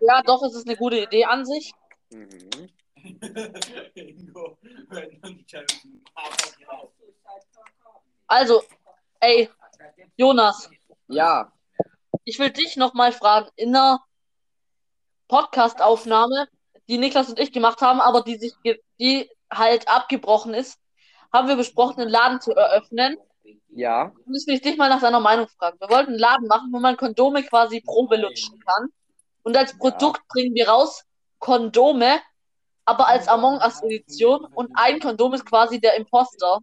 [0.00, 1.72] Ja, doch, es ist eine gute Idee an sich.
[2.10, 2.68] Mhm.
[8.26, 8.62] Also,
[9.20, 9.50] ey,
[10.16, 10.70] Jonas,
[11.08, 11.52] Ja,
[12.24, 14.02] ich will dich nochmal fragen, in einer
[15.28, 16.48] Podcast-Aufnahme,
[16.88, 18.54] die Niklas und ich gemacht haben, aber die sich,
[18.98, 20.78] die halt abgebrochen ist,
[21.32, 23.16] haben wir besprochen, einen Laden zu eröffnen.
[23.68, 24.12] ja.
[24.26, 25.78] Will ich dich mal nach deiner Meinung fragen.
[25.80, 28.88] Wir wollten einen Laden machen, wo man Kondome quasi Probe lutschen kann.
[29.42, 31.04] Und als Produkt bringen wir raus
[31.38, 32.20] Kondome,
[32.84, 34.44] aber als Among Us Edition.
[34.54, 36.58] Und ein Kondom ist quasi der Imposter.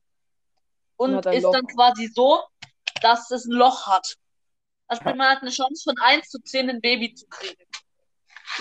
[0.98, 1.52] Und ist Loch.
[1.52, 2.44] dann quasi so,
[3.02, 4.16] dass es ein Loch hat.
[4.88, 7.64] Also man hat eine Chance von 1 zu 10 ein Baby zu kriegen.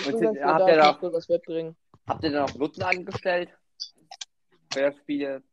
[0.05, 1.75] Und sind, habt, ihr so das wird bringen.
[2.07, 3.49] habt ihr noch Nutzen angestellt?
[4.71, 5.43] Für das Spiel?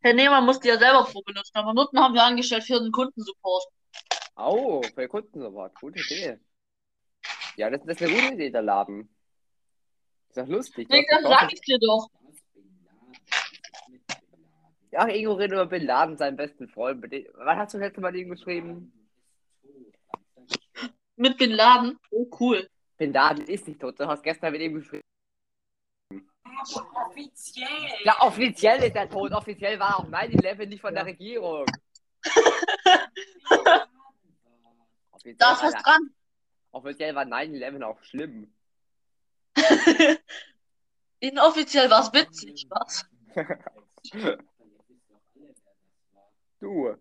[0.00, 3.64] Herr Nehmer musste ja selber lutschen, aber Nutten haben wir angestellt für den Kundensupport.
[4.36, 5.78] Oh, für Kundensupport.
[5.78, 6.40] Gute Idee.
[7.56, 9.14] Ja, das, das ist eine gute Idee, der Laden.
[10.32, 10.88] Ist doch lustig.
[10.88, 12.08] Nee, das doch- sag ich dir doch.
[14.96, 17.04] Ach, Ingo redet über Bin Laden, seinen besten Freund.
[17.34, 18.92] Wann hast du das letzte Mal den geschrieben?
[21.16, 21.98] Mit Bin Laden.
[22.10, 22.66] Oh, cool.
[22.96, 24.00] Bin Laden ist nicht tot.
[24.00, 25.02] Du hast gestern mit ihm geschrieben.
[26.94, 27.68] Offiziell.
[28.04, 29.32] Ja, offiziell ist er tot.
[29.32, 31.66] Offiziell war auch 9-11 nicht von der Regierung.
[35.38, 36.10] Da ist war was dran.
[36.72, 38.52] Offiziell war 9-11 auch schlimm.
[41.20, 43.06] Inoffiziell war es witzig, was?
[46.62, 46.96] Du.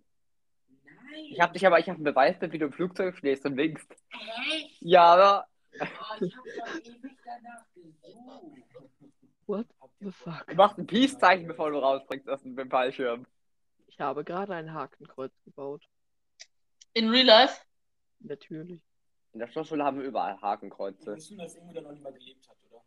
[0.84, 1.26] Nein.
[1.30, 3.96] Ich hab dich aber, ich hab ein Beweisbild, wie du im Flugzeug stehst und winkst.
[4.52, 4.82] Echt?
[4.82, 5.48] Ja, aber.
[5.80, 8.64] Oh, ich hab doch ewig danach gesucht.
[9.46, 9.68] What
[10.00, 10.48] the fuck?
[10.48, 13.28] Du machst ein Peace-Zeichen, bevor du rausbringst aus dem Fallschirm.
[13.86, 15.84] Ich habe gerade ein Hakenkreuz gebaut.
[16.94, 17.62] In Real Life?
[18.20, 18.82] Natürlich.
[19.34, 21.16] In der Schlossschule haben wir überall Wir Hakenkreuze.
[21.16, 22.84] wissen, dass Ingo da noch nicht mal gelebt hat, oder?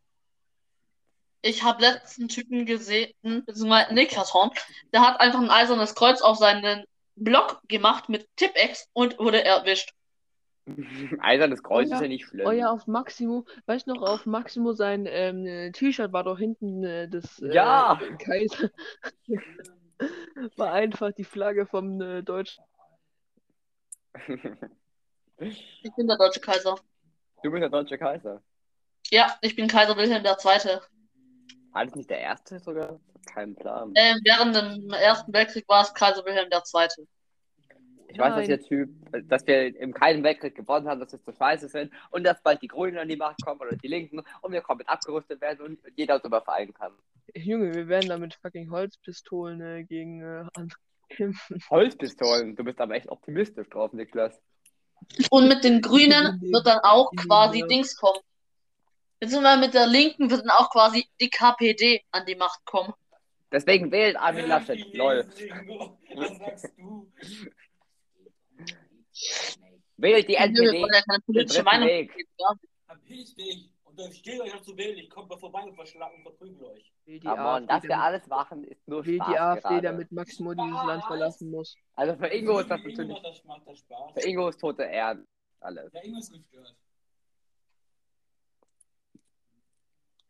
[1.43, 4.51] Ich habe letzten Typen gesehen, beziehungsweise Niklas Horn,
[4.93, 6.85] der hat einfach ein eisernes Kreuz auf seinen
[7.17, 9.93] Blog gemacht mit Tippex und wurde erwischt.
[11.21, 12.47] Eisernes Kreuz Euer- ist ja nicht schlimm.
[12.47, 16.39] Oh ja, auf Maximo, weißt du noch, auf Maximo sein ähm, äh, T-Shirt war doch
[16.39, 18.01] hinten äh, das äh, Ja.
[18.19, 18.71] Kaiser.
[20.57, 22.65] war einfach die Flagge vom äh, Deutschen.
[25.39, 26.77] Ich bin der deutsche Kaiser.
[27.43, 28.43] du bist der deutsche Kaiser.
[29.11, 30.79] Ja, ich bin Kaiser Wilhelm II.
[31.73, 33.01] Alles nicht der erste sogar?
[33.27, 33.93] Kein Plan.
[33.97, 37.07] Ähm, während dem Ersten Weltkrieg war es Kaiser Wilhelm II.
[38.09, 38.49] Ich weiß, dass Nein.
[38.49, 38.91] der Typ,
[39.29, 42.63] dass wir im Kalten Weltkrieg gewonnen haben, dass wir zu scheiße sind und dass bald
[42.63, 45.81] die Grünen an die Macht kommen oder die Linken und wir komplett abgerüstet werden und
[45.97, 46.93] jeder uns überfallen kann.
[47.35, 51.59] Junge, wir werden da mit fucking Holzpistolen äh, gegen äh, ankämpfen.
[51.71, 54.41] Holzpistolen, du bist aber echt optimistisch drauf, Niklas.
[55.31, 57.65] Und mit den Grünen wird dann auch quasi.
[57.69, 58.21] Dings kommen.
[59.21, 62.93] Beziehungsweise mit der Linken wird dann auch quasi die KPD an die Macht kommen.
[63.51, 64.95] Deswegen wählt Armin Laschet.
[64.95, 65.27] Lol.
[66.15, 67.11] Was sagst du?
[69.97, 70.81] Wählt die NPD.
[70.81, 71.89] ja keine politische Meinung.
[71.89, 72.13] Weg.
[73.37, 74.99] geben, Dann steht euch noch zu wählen.
[74.99, 76.93] Ich komme da vorbei und verschlagen und verprügel euch.
[77.05, 79.39] Will die Aber Mann, dass AfD, wir damit, alles machen, ist nur will Spaß die
[79.39, 79.83] AfD, gerade.
[79.83, 81.77] damit Maximo dieses Land verlassen muss.
[81.95, 84.13] Also für Ingo ist das Ingo natürlich, das, macht das Spaß.
[84.13, 85.27] für Ingo ist tote Erde
[85.61, 85.93] alles.
[85.93, 86.75] Der Ingo ist gestört.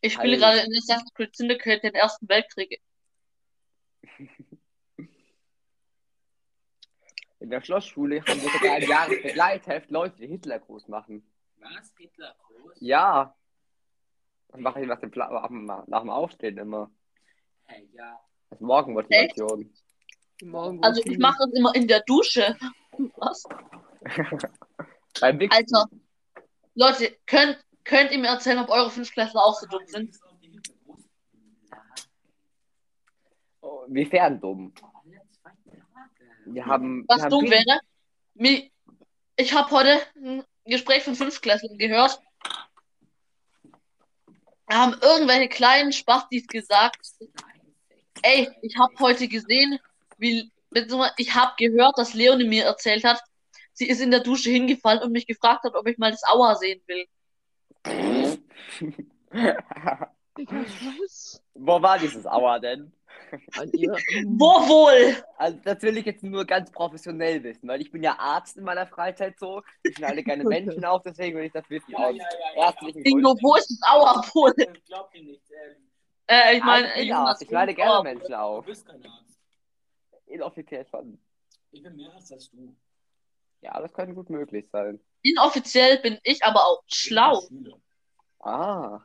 [0.01, 2.81] Ich spiele gerade in Assassin's Creed Syndicate den Ersten Weltkrieg.
[7.41, 11.31] In der Schlossschule haben wir sogar ein Jahresbegleitheft Leute, die Hitler groß machen.
[11.59, 11.93] Was?
[11.99, 12.79] Hitler groß?
[12.81, 13.37] Ja.
[14.55, 15.11] Was mache ich nach dem,
[15.65, 16.89] nach dem Aufstehen immer?
[17.65, 18.21] Hey, ja.
[18.51, 19.75] Das ist Morgenmotivation.
[20.43, 22.57] Morgen Also ich mache das immer in der Dusche.
[23.17, 23.43] Was?
[25.21, 25.41] Beim.
[25.51, 25.87] Alter.
[26.77, 30.17] Leute, könnt, könnt ihr mir erzählen, ob eure Fünftklässler auch so dumm sind?
[33.61, 34.73] Oh, dumm?
[34.83, 35.83] Alle zwei Tage.
[36.47, 37.05] Wir haben.
[37.09, 37.81] Was wir haben dumm wäre?
[39.37, 42.21] Ich habe heute ein Gespräch von Fünftklässlern gehört.
[44.67, 46.99] Da haben irgendwelche kleinen Spastis gesagt,
[48.23, 49.79] ey, ich habe heute gesehen,
[50.17, 50.51] wie,
[51.17, 53.21] ich habe gehört, dass Leonie mir erzählt hat,
[53.73, 56.55] sie ist in der Dusche hingefallen und mich gefragt hat, ob ich mal das Aua
[56.55, 57.07] sehen will.
[60.35, 61.41] Was?
[61.55, 62.93] Wo war dieses Auer denn?
[63.59, 63.97] An ihrer.
[64.26, 65.24] Wo wohl?
[65.37, 68.64] Also, das will ich jetzt nur ganz professionell wissen, weil ich bin ja Arzt in
[68.64, 69.62] meiner Freizeit so.
[69.82, 71.91] Ich schneide gerne Menschen auf, deswegen will ich das wissen.
[71.91, 72.66] Ja, Aus ja, ja, ja.
[72.68, 73.43] ärztlichen Ingo, Gründen.
[73.43, 74.55] wo ist das wohl?
[74.57, 75.43] Ich glaub dir nicht.
[76.26, 77.43] Äh, ich meine, ich Arzt.
[77.43, 78.03] Ich schneide gerne wohl?
[78.05, 78.64] Menschen du auf.
[78.64, 79.39] bist kein Arzt.
[80.26, 81.18] Inoffiziell schon.
[81.70, 82.74] Ich bin mehr Arzt als du.
[83.61, 85.01] Ja, das könnte gut möglich sein.
[85.22, 87.43] Inoffiziell bin ich aber auch schlau.
[88.41, 89.01] Ah.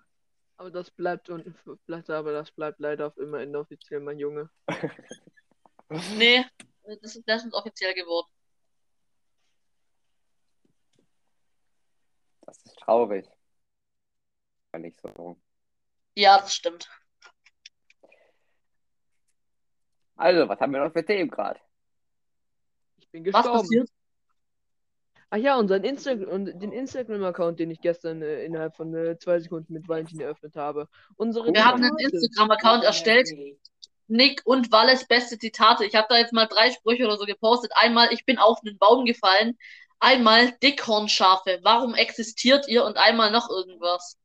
[0.60, 1.55] Aber das bleibt und
[1.86, 4.49] bleibt, aber das bleibt leider auf immer inoffiziell, mein Junge.
[6.16, 6.45] Nee,
[6.84, 8.28] das ist, das ist offiziell geworden.
[12.41, 13.28] Das ist traurig.
[14.72, 15.41] War nicht so.
[16.14, 16.88] Ja, das stimmt.
[20.16, 21.60] Also, was haben wir noch für Themen gerade?
[22.97, 23.62] Ich bin Was gestorben.
[23.62, 23.89] passiert?
[25.32, 29.39] Ach ja, unseren Insta und den Instagram-Account, den ich gestern äh, innerhalb von äh, zwei
[29.39, 30.88] Sekunden mit Valentin eröffnet habe.
[31.17, 31.97] Unsere Wir haben einen.
[31.99, 33.30] Instagram-Account erstellt.
[34.07, 35.86] Nick und Walles beste Zitate.
[35.86, 37.71] Ich habe da jetzt mal drei Sprüche oder so gepostet.
[37.75, 39.55] Einmal, ich bin auf einen Baum gefallen.
[39.99, 41.59] Einmal, Dickhornschafe.
[41.61, 42.84] Warum existiert ihr?
[42.86, 44.17] Und einmal noch irgendwas.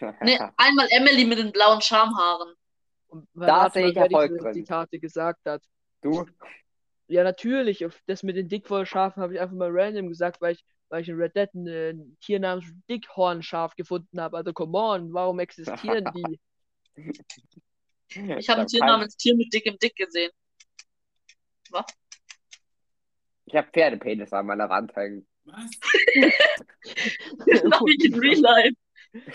[0.20, 2.52] Nee, einmal Emily mit den blauen Schamhaaren.
[3.06, 4.52] Und Da sehe ich Erfolg drin.
[4.52, 5.62] Zitate gesagt hat.
[6.02, 6.26] Du?
[7.06, 7.84] Ja, natürlich.
[8.06, 11.16] Das mit den Dickwollschafen habe ich einfach mal random gesagt, weil ich, weil ich in
[11.16, 14.36] Red Dead ein äh, Tier namens Dickhornschaf gefunden habe.
[14.36, 16.40] Also, come on, warum existieren die?
[18.38, 20.30] Ich habe ein Tier namens Tier mit dickem Dick gesehen.
[23.46, 25.26] Ich habe Pferdepenis an meiner Wand hängen.
[25.44, 25.70] Was?
[27.46, 28.76] Das mache ich in Real Life.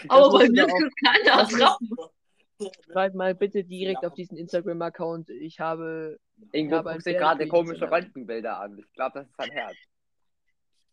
[0.07, 1.89] Aber bei mir kann keiner attrappen.
[2.91, 5.29] Schreib mal bitte direkt auf diesen Instagram-Account.
[5.29, 6.19] Ich habe.
[6.51, 8.77] Irgendwo habe ein guckst du gerade komische Röntgenbilder an.
[8.77, 9.75] Ich glaube, das ist sein Herz.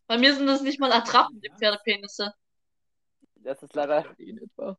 [0.07, 2.33] Bei mir sind das nicht mal Attrappen, die Pferdepenisse.
[3.35, 4.05] Das ist leider.
[4.17, 4.77] in etwa.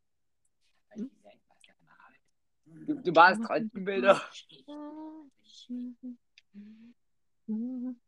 [2.64, 4.14] Du, du malst Röntgenbilder.
[4.14, 4.48] Hast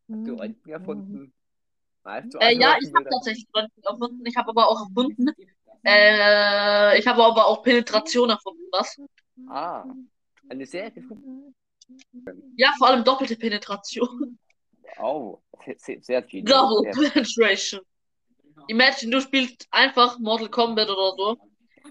[0.08, 1.34] du Röntgen erfunden?
[2.02, 4.24] Malst du Äh, ja, ich habe tatsächlich Röntgen erfunden.
[4.24, 5.30] Ich habe aber auch erfunden.
[5.84, 9.00] Äh, ich habe aber auch Penetration erfunden, was?
[9.48, 9.84] Ah,
[10.48, 11.02] eine Serie.
[12.56, 14.38] Ja, vor allem doppelte Penetration.
[14.98, 15.40] Oh,
[15.76, 16.44] sehr, sehr genial.
[16.58, 17.80] Double Sehr- Penetration.
[18.68, 21.36] Imagine, du spielst einfach Mortal Kombat oder so.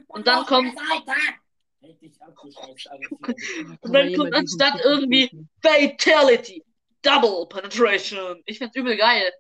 [0.08, 0.76] Und dann kommt.
[3.82, 5.32] Und dann kommt anstatt irgendwie-?
[5.62, 6.64] Fatality.
[7.02, 8.42] Double Penetration.
[8.46, 9.32] Ich find's übel geil.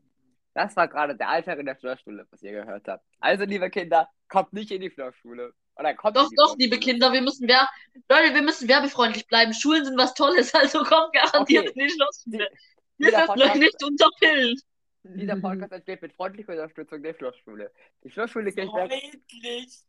[0.53, 3.05] Das war gerade der Alltag in der Flirtschule, was ihr gehört habt.
[3.19, 5.53] Also, liebe Kinder, kommt nicht in die Flirtschule.
[5.75, 6.77] Oder kommt Doch, doch, liebe.
[6.77, 7.69] Kinder, wir müssen wer
[8.09, 9.53] Leute, wir müssen werbefreundlich bleiben.
[9.53, 11.79] Schulen sind was Tolles, also kommt garantiert Okay.
[11.81, 12.49] in die Schlossschule.
[12.97, 14.61] Wir Jeder sind euch Podcast, nicht unterpillt.
[15.03, 17.71] dieser Podcast entsteht mit freundlicher Unterstützung der Flirtschule.
[18.03, 18.91] Die Flirtschule Kirchberg.
[18.91, 19.83] Freundlich.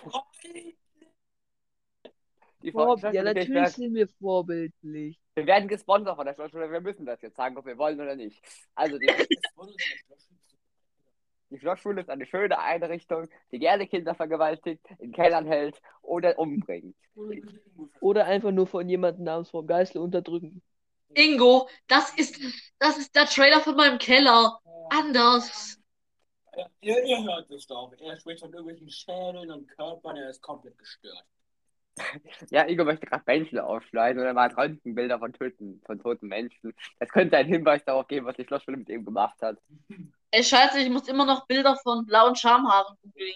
[0.00, 0.76] Freundlich.
[2.66, 3.74] Die Flirtschule ja, natürlich Kirchberg.
[3.74, 5.20] sind wir vorbildlich.
[5.34, 6.70] Wir werden gesponsert von der Flirtschule.
[6.70, 8.42] Wir müssen das jetzt sagen, ob wir wollen oder nicht.
[8.74, 9.06] Also, die,
[11.50, 16.96] die Flirtschule ist eine schöne Einrichtung, die gerne Kinder vergewaltigt, in Kellern hält oder umbringt.
[18.00, 20.60] Oder einfach nur von jemandem namens Frau Geißel unterdrücken.
[21.14, 22.40] Ingo, das ist
[22.80, 24.58] das ist der Trailer von meinem Keller.
[24.90, 25.78] Anders.
[26.56, 27.92] Ja, ihr, ihr hört es doch.
[28.00, 31.24] Er spricht von irgendwelchen Schädeln und Körpern, er ist komplett gestört.
[32.50, 36.74] Ja, Igor möchte gerade Menschen aufschneiden und er macht Röntgenbilder von Töten, von toten Menschen.
[36.98, 39.58] Das könnte einen Hinweis darauf geben, was die Flirtschule mit ihm gemacht hat.
[40.30, 43.34] Ey, scheiße, ich muss immer noch Bilder von blauen Schamhaaren googeln.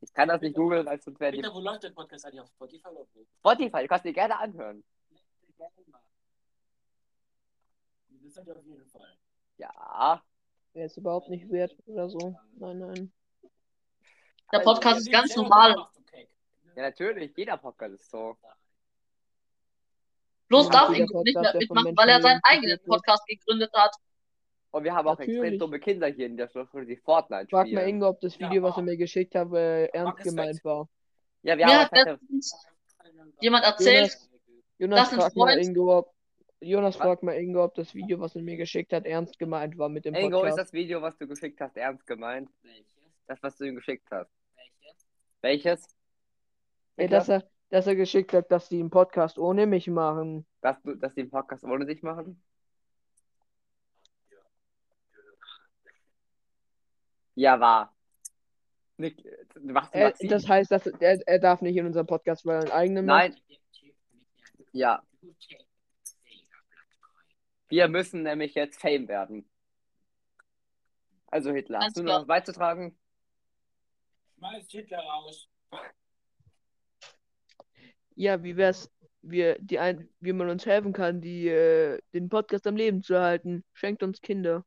[0.00, 2.40] Ich kann das nicht googeln, als sonst wäre die Peter, wo läuft der Podcast eigentlich
[2.40, 3.26] auf Spotify oder wo?
[3.38, 4.84] Spotify, du kannst dir gerne anhören.
[8.34, 9.16] Das ihr auf jeden Fall.
[9.58, 10.22] Ja.
[10.72, 12.36] Wäre es überhaupt nicht wert oder so.
[12.56, 13.12] Nein, nein.
[14.52, 15.86] Der Also, Podcast ist Ja, ganz normal.
[16.76, 18.36] Ja, natürlich, jeder Podcast ist so.
[20.48, 22.78] Bloß Ja, darf Ingo nicht mehr mitmachen, weil er seinen eigenen.
[22.84, 23.94] Podcast gegründet hat.
[24.70, 25.58] Und wir haben auch extrem Natürlich.
[25.60, 27.82] dumme Kinder hier in der Schule, die Fortnite Frag spielen.
[27.82, 30.64] mal Ingo, ob das Ja, Video, was er mir geschickt hat, äh, ernst ist gemeint
[30.64, 30.88] war.
[31.42, 32.66] Ja, wir Mir haben hat letztens
[33.40, 34.10] jemand erzählt,
[34.78, 36.14] Jonas, Das Jonas sind frag mal Ingo, ob,
[36.60, 39.88] Jonas fragt mal Ingo, ob das Video, was er mir geschickt hat, ernst gemeint war
[39.88, 40.58] mit dem Ingo, ist Podcast.
[40.58, 42.50] das Video, was du geschickt hast, ernst gemeint?
[42.62, 42.86] Welches?
[43.26, 44.30] Das, was du ihm geschickt hast.
[44.56, 45.06] Welches?
[45.40, 45.96] Welches?
[46.96, 47.26] Ja, Niklas?
[47.26, 50.46] dass er, dass er geschickt hat, dass die einen Podcast ohne mich machen.
[50.60, 52.42] Dass, du, dass die den Podcast ohne dich machen?
[57.34, 57.94] Ja, war.
[58.96, 59.24] Nick,
[59.54, 60.28] du machst Er, Maxim.
[60.28, 63.30] das heißt, dass er, er darf nicht in unserem Podcast, weil er einen eigenen macht.
[63.30, 63.58] Nein, der
[64.72, 65.02] ja.
[67.68, 69.48] Wir müssen nämlich jetzt Fame werden.
[71.26, 72.96] Also Hitler, hast du noch was beizutragen?
[74.36, 75.48] Schmeiß Hitler raus.
[78.14, 78.90] Ja, wie wär's,
[79.22, 83.18] wir, die ein, wie man uns helfen kann, die, äh, den Podcast am Leben zu
[83.20, 83.64] halten?
[83.72, 84.64] Schenkt uns Kinder.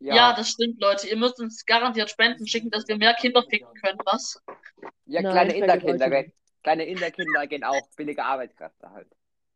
[0.00, 0.34] ja.
[0.34, 1.08] das stimmt, Leute.
[1.08, 4.42] Ihr müsst uns garantiert Spenden schicken, dass wir mehr Kinder ficken können, was?
[5.06, 9.08] Ja, Nein, kleine Inderkinder, gehen- kleine Inderkinder gehen auch billige Arbeitskräfte halt.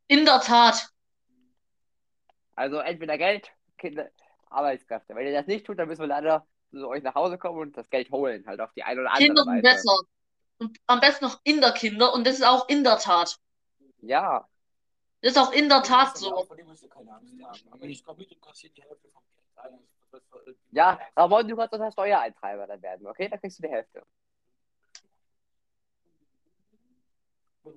[0.07, 0.89] In der Tat.
[2.55, 4.09] Also entweder Geld, Kinder,
[4.51, 5.15] Arbeitskräfte.
[5.15, 7.77] Wenn ihr das nicht tut, dann müssen wir leider zu euch nach Hause kommen und
[7.77, 9.63] das Geld holen, halt auf die eine oder andere Kinder sind Weise.
[9.63, 9.99] besser.
[10.61, 13.39] Und am besten noch in der Kinder und das ist auch in der Tat.
[14.03, 14.47] Ja,
[15.23, 16.37] Das ist auch in der Tat so.
[16.37, 16.55] Also,
[20.71, 23.29] ja, Ramon, du kannst unser Steuereintreiber dann werden, okay?
[23.29, 24.03] Da kriegst du die Hälfte.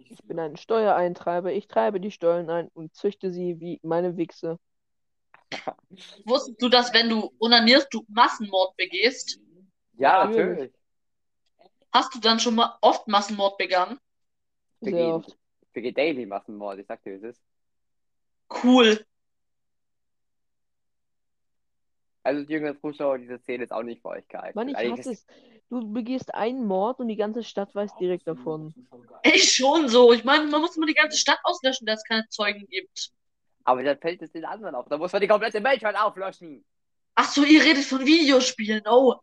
[0.10, 4.60] Ich bin ein Steuereintreiber, ich treibe die Steuern ein und züchte sie wie meine Wichse.
[6.26, 9.40] Wusstest du, dass wenn du onanierst, du Massenmord begehst?
[9.98, 10.74] Ja, Natürlich.
[11.94, 14.00] Hast du dann schon mal oft Massenmord begangen?
[14.82, 15.38] Wir Sehr gehen, oft.
[15.74, 17.44] gehen daily Massenmord, ich sag dir, wie es ist.
[18.64, 19.06] Cool.
[22.24, 24.56] Also die jüngeren Zuschauer, diese Szene ist auch nicht für euch geeignet.
[24.56, 25.36] Mann, ich hasse ist- es.
[25.70, 28.74] Du begehst einen Mord und die ganze Stadt weiß direkt davon.
[29.24, 30.14] Ich schon so.
[30.14, 33.12] Ich meine, man muss immer die ganze Stadt auslöschen, dass es keine Zeugen gibt.
[33.64, 34.88] Aber dann fällt es den anderen auf.
[34.88, 36.64] Da muss man die komplette Menschheit auflöschen.
[37.16, 38.84] Ach so, ihr redet von Videospielen.
[38.88, 39.16] Oh.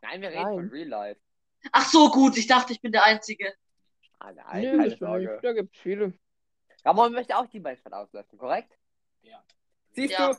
[0.00, 0.54] Nein, wir reden Nein.
[0.54, 1.20] von Real Life.
[1.70, 2.36] Ach so, gut.
[2.36, 3.54] Ich dachte, ich bin der Einzige.
[4.18, 5.34] Ah, nein, Nö, keine Sorge.
[5.36, 5.42] ich.
[5.42, 6.12] Da gibt's viele.
[6.84, 8.76] Ramon möchte auch die Menschheit auslöschen, korrekt?
[9.22, 9.42] Ja.
[9.92, 10.32] Siehst Ja.
[10.32, 10.38] du?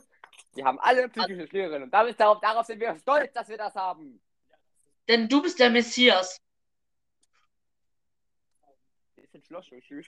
[0.54, 3.74] Wir haben alle psychische Störungen und damit darauf, darauf sind wir stolz, dass wir das
[3.74, 4.20] haben.
[5.08, 6.38] Denn du bist der Messias.
[9.46, 10.06] Schloss, tschüss.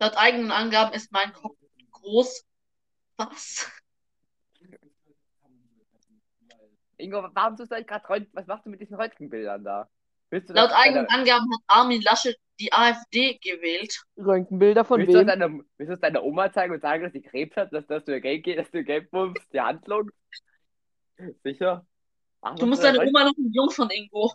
[0.00, 1.56] Laut eigenen Angaben ist mein Kopf
[1.92, 2.44] groß.
[3.16, 3.70] Was?
[7.00, 8.30] Ingo, warum tust du eigentlich gerade Röntgen?
[8.34, 9.88] Was machst du mit diesen Röntgenbildern da?
[10.30, 14.02] Willst du Laut eigenen deiner, Angaben hat Armin Laschet die AfD gewählt.
[14.16, 15.26] Röntgenbilder von willst, du wem?
[15.26, 18.04] deiner, willst du das deiner Oma zeigen und sagen, dass sie Krebs hat, dass, dass
[18.04, 20.10] du ihr Geld geht, dass du Geld pumpst, die Handlung?
[21.42, 21.86] Sicher?
[22.42, 24.32] Ach, Du musst deine Oma noch ein Jungfern, Ingo.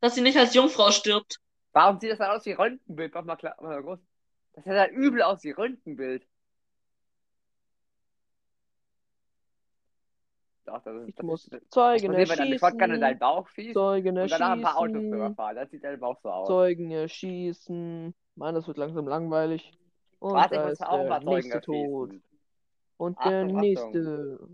[0.00, 1.38] Dass sie nicht als Jungfrau stirbt.
[1.72, 3.14] Warum sieht das dann aus wie Röntgenbild?
[3.14, 3.98] Mach mal klar, mach mal groß.
[4.52, 6.26] Das sieht halt übel aus wie Röntgenbild.
[10.66, 13.00] Doch, das ist, Ich das muss ist, das Zeugen passiert, wenn deine Shotgun in erschießen.
[13.02, 15.12] deinen Bauch schießt Zeugen und danach ein paar Autos erschießen.
[15.14, 15.56] überfahren.
[15.56, 16.48] Das sieht dein Bauch so aus.
[16.48, 18.14] Zeugen erschießen.
[18.34, 19.72] Mann, das wird langsam langweilig.
[20.18, 22.22] Und Warte, ich muss auch der mal Zeugen erschießen.
[22.98, 23.60] Und Achtung, der Achtung.
[23.60, 24.48] nächste.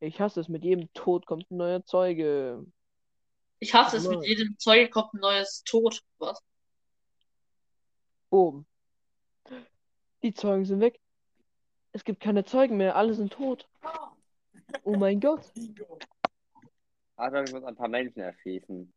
[0.00, 2.66] Ich hasse es, mit jedem Tod kommt ein neuer Zeuge.
[3.60, 4.18] Ich hasse es, Mann.
[4.18, 6.02] mit jedem Zeuge kommt ein neues Tod.
[6.18, 6.42] Was?
[8.30, 8.66] Boom.
[10.22, 11.00] Die Zeugen sind weg.
[11.92, 13.68] Es gibt keine Zeugen mehr, alle sind tot.
[13.84, 13.88] Oh
[14.84, 15.50] mein Gott.
[17.16, 18.92] Achtung, ich muss ein paar Menschen erschießen.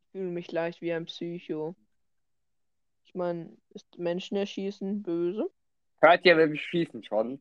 [0.00, 1.74] Ich fühle mich leicht wie ein Psycho.
[3.04, 5.50] Ich meine, ist Menschen erschießen böse?
[6.00, 7.40] Hört ihr, wenn wir schießen schon?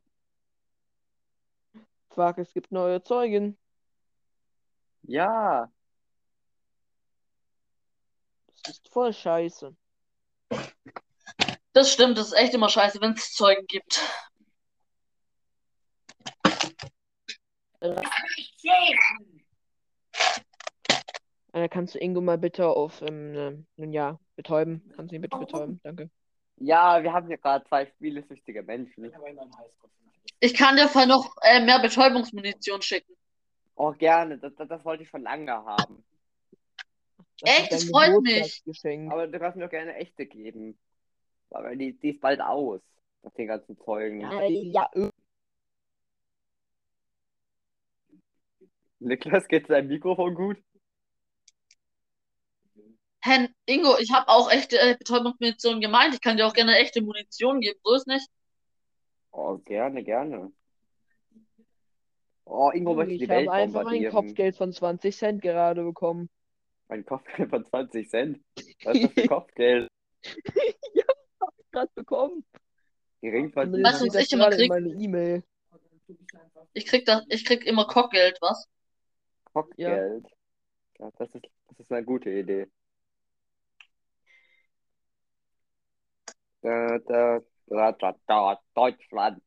[2.10, 3.58] Fuck, es gibt neue Zeugen.
[5.04, 5.72] Ja.
[8.48, 9.76] Das ist voll scheiße.
[11.74, 14.02] Das stimmt, das ist echt immer scheiße, wenn es Zeugen gibt.
[21.54, 24.92] Äh, kannst du Ingo mal bitte auf, ähm, ne, nun ja, betäuben?
[24.96, 25.80] Kannst du ihn bitte betäuben?
[25.84, 26.10] Danke.
[26.58, 29.12] Ja, wir haben hier gerade zwei spielesüchtige Menschen.
[30.40, 33.14] Ich kann dir voll noch äh, mehr Betäubungsmunition schicken.
[33.76, 34.38] Oh, gerne.
[34.38, 36.04] Das, das, das wollte ich schon lange haben.
[37.40, 37.72] Das Echt?
[37.72, 38.34] Das freut mich.
[38.34, 39.12] Geburtstagsgeschenk.
[39.12, 40.78] Aber du kannst mir doch gerne echte geben.
[41.52, 42.82] Weil die, die ist bald aus.
[43.24, 44.22] Nach den ganzen Zeugen.
[44.22, 45.10] Ja, äh,
[49.00, 50.58] Niklas, geht sein Mikrofon gut?
[53.24, 56.16] Hen, Ingo, ich habe auch echte äh, Betäubungsmunition gemeint.
[56.16, 58.28] Ich kann dir auch gerne echte Munition geben, so ist nicht.
[59.32, 60.52] Oh, gerne, gerne.
[62.46, 64.14] Oh, Ingo möchte die Ich Welt habe einfach ein bombardieren.
[64.14, 66.30] Kopfgeld von 20 Cent gerade bekommen.
[66.88, 68.44] Mein Kopfgeld von 20 Cent.
[68.84, 69.88] Was ist das für Kopfgeld?
[71.72, 72.46] Gerade bekommen.
[73.22, 73.88] Geringverdiener.
[73.88, 74.70] Weißt du, Zumindest was steht ich immer krieg?
[74.70, 75.44] meine E-Mail.
[76.74, 78.68] Ich krieg das, ich krieg immer Kockgeld, was?
[79.46, 80.28] Kopfgeld.
[81.00, 82.68] Ja, das ist, das ist eine gute Idee.
[86.62, 89.42] Da, da, da, da, da, Deutschland.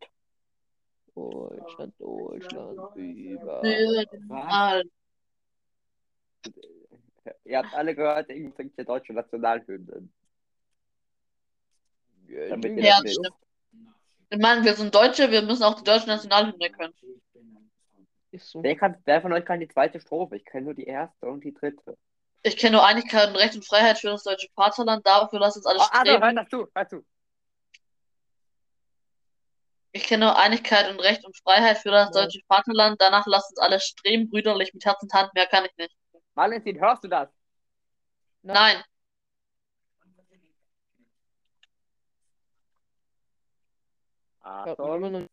[1.14, 3.62] Deutschland, Deutschland, über.
[4.26, 4.82] Mal.
[7.44, 10.12] Ihr habt alle gehört, Ingo singt der deutsche Nationalhymnen.
[12.48, 13.34] Damit ihr Ja, das stimmt.
[14.30, 16.94] Ich meine, wir sind Deutsche, wir müssen auch die deutsche Nationalhymne können.
[18.36, 18.62] So.
[18.64, 20.36] Wer, kann, wer von euch kann die zweite Strophe?
[20.36, 21.96] Ich kenne nur die erste und die dritte.
[22.42, 25.06] Ich kenne nur Einigkeit und Recht und Freiheit für das deutsche Vaterland.
[25.06, 26.36] Dafür lasst uns alle Oh, hör streben.
[26.36, 27.04] das zu, hör zu.
[29.92, 32.22] Ich kenne nur Einigkeit und Recht und Freiheit für das Ja.
[32.22, 33.00] deutsche Vaterland.
[33.00, 35.32] Danach lasst uns alle streben, brüderlich mit Herz und Hand.
[35.34, 35.96] Mehr kann ich nicht.
[36.34, 37.28] Valentin, hörst du das?
[38.42, 38.82] Nein.
[38.82, 38.84] Hört
[40.16, 40.26] man
[44.24, 45.28] immer Achtung, haben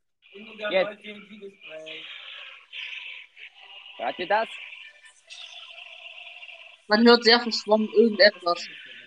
[0.71, 1.03] Jetzt.
[3.97, 4.47] hört ihr das?
[6.87, 8.65] Man hört sehr verschwommen irgendetwas.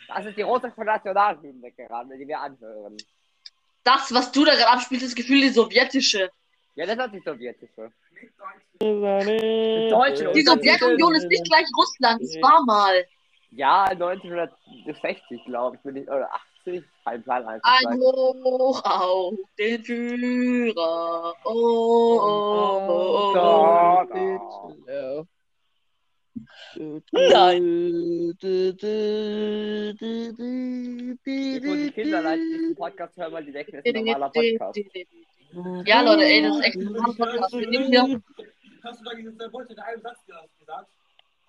[0.09, 2.97] Das ist die russische Nationalhymne gerade, die wir anhören.
[3.83, 6.31] Das, was du da gerade abspielst, ist Gefühl die sowjetische.
[6.75, 7.93] Ja, das ist die sowjetische.
[8.81, 12.21] Die Deutsche Die Sowjetunion ist nicht gleich Russland.
[12.21, 13.07] Es war mal.
[13.57, 16.29] Ja, 1960, glaube ich, bin ich, oder
[16.65, 16.83] 80.
[17.05, 21.35] Kein Plan, einfach Ein Hoch auf den Führer.
[21.45, 23.35] Oh, oh, oh, oh.
[23.35, 24.07] Da,
[24.89, 25.25] Ja.
[27.13, 28.35] Nein.
[31.63, 34.81] Wo die Kinder leider diesen Podcast hören, weil die denken, es ist ein normaler Podcast.
[35.87, 37.55] Ja, Leute, ey, das ist echt ein normaler Podcast.
[38.83, 40.89] Hast du da diese zwei Worte in einem Satz gesagt?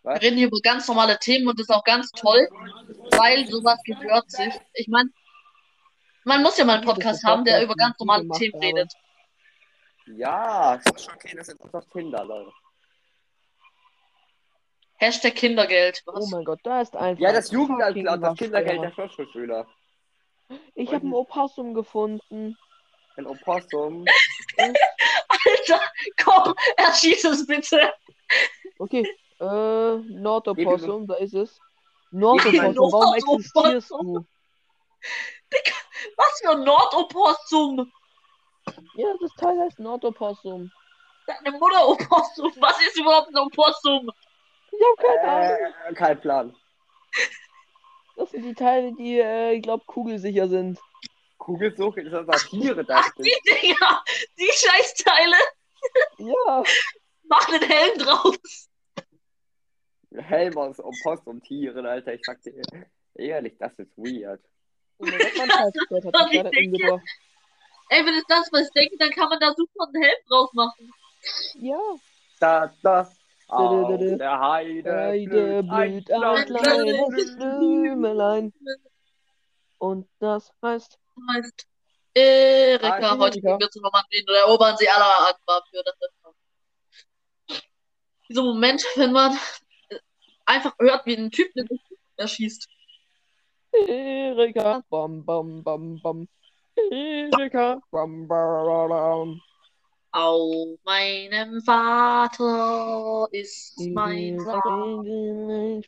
[0.06, 2.48] Wir reden hier über ganz normale Themen und das ist auch ganz toll,
[3.12, 4.54] weil sowas gehört sich.
[4.74, 5.10] Ich meine,
[6.24, 8.94] man muss ja mal einen Podcast haben, der über ganz normale Themen redet.
[10.08, 12.52] Ja, das ist schon okay, das sind doch Kinder, Leute.
[14.98, 16.04] Hashtag Kindergeld.
[16.06, 16.30] Oh Was?
[16.30, 17.22] mein Gott, da ist einfach.
[17.22, 18.92] Ja, das Jugendamt, das Kindergeld der Waschbär.
[19.08, 19.68] Volksschulschüler.
[20.76, 22.56] Ich habe ein Opossum gefunden.
[23.18, 24.06] Ein Opossum.
[24.58, 25.82] Alter,
[26.24, 27.94] komm, erschieß es bitte.
[28.78, 29.08] Okay,
[29.40, 31.60] äh, Nordopossum, da ist es.
[32.12, 34.26] Nordopossum, warum existierst du?
[36.18, 37.92] Was für ein Nordopossum?
[38.96, 40.72] Ja, das Teil heißt Nordopossum.
[41.28, 42.52] Deine Mutter Opossum.
[42.60, 44.10] Was ist überhaupt ein Opossum?
[44.72, 45.74] Ich habe keine Ahnung.
[45.88, 46.56] Äh, kein Plan.
[48.16, 50.80] Das sind die Teile, die, äh, ich glaube, kugelsicher sind.
[51.38, 53.62] Kugelsuche ist das Satire, dachte Die ich.
[53.62, 54.04] Dinger,
[54.38, 55.36] die Scheißteile.
[56.18, 56.64] Ja,
[57.28, 58.36] Mach den Helm drauf.
[60.18, 62.14] Helm aus Opossum-Tieren, Alter.
[62.14, 62.54] Ich sag dir
[63.16, 64.42] ehrlich, das ist weird.
[65.00, 66.76] oh hat mich gerade denke.
[66.78, 67.04] umgebracht.
[67.90, 70.52] Ey, wenn es das was ich denke, dann kann man da super einen Helm drauf
[70.54, 70.92] machen.
[71.60, 71.80] Ja,
[72.40, 73.10] Da, da.
[73.48, 78.52] Auf der Heide Heide blüht ein kleines Blümelein.
[79.78, 80.98] Und das heißt,
[81.32, 81.68] Heißt
[82.14, 86.34] Erika, heute gehen wir zu Normandien oder erobern sie aller Akbar für das Wetter.
[88.28, 89.38] Dieser Moment, wenn man
[90.46, 91.68] einfach hört, wie ein Typ den
[92.18, 92.68] erschießt.
[93.88, 96.28] Erika, bam, bam, bam, bam.
[96.92, 99.42] Erika, bam, bam, bam.
[100.12, 105.04] Auf meinem Vater ist mein Vater.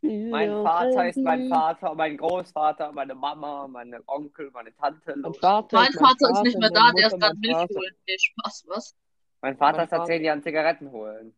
[0.02, 5.16] Mein Vater ist mein Vater, mein Großvater, meine Mama, meine Onkel, meine Tante.
[5.16, 5.34] Mein.
[5.36, 7.96] Vater, Mein Vater ist nicht mehr da, meine der ist Mutter, gerade mein Milch holen.
[8.06, 8.96] Nee, Spaß, was?
[9.42, 11.34] Mein Vater Mein ist seit zehn Jahren Zigaretten holen.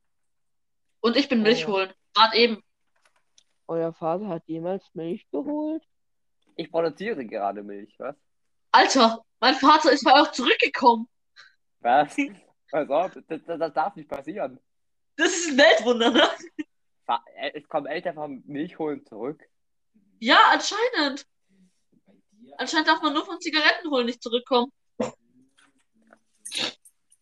[1.02, 1.94] Und ich bin Milch holen.
[2.16, 2.64] Gerade eben.
[3.70, 5.84] Euer Vater hat jemals Milch geholt?
[6.56, 8.16] Ich produziere gerade Milch, was?
[8.72, 11.08] Alter, mein Vater ist mal auch zurückgekommen.
[11.80, 12.16] Was?
[12.72, 14.60] Pass auf, das, das, das darf nicht passieren.
[15.18, 16.24] Das ist ein Weltwunder, ne?
[17.36, 19.44] Äh, Es kommen Eltern vom Milch holen zurück.
[20.20, 21.26] Ja, anscheinend.
[22.58, 24.72] Anscheinend darf man nur von Zigaretten holen nicht zurückkommen.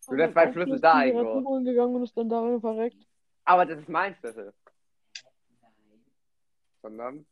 [0.08, 1.20] Du lässt meinen Schlüssel da, Ingo.
[1.20, 3.06] Zigaretten holen gegangen und ist dann darin verreckt.
[3.44, 4.54] Aber das ist mein Schlüssel.
[6.82, 7.26] Sondern.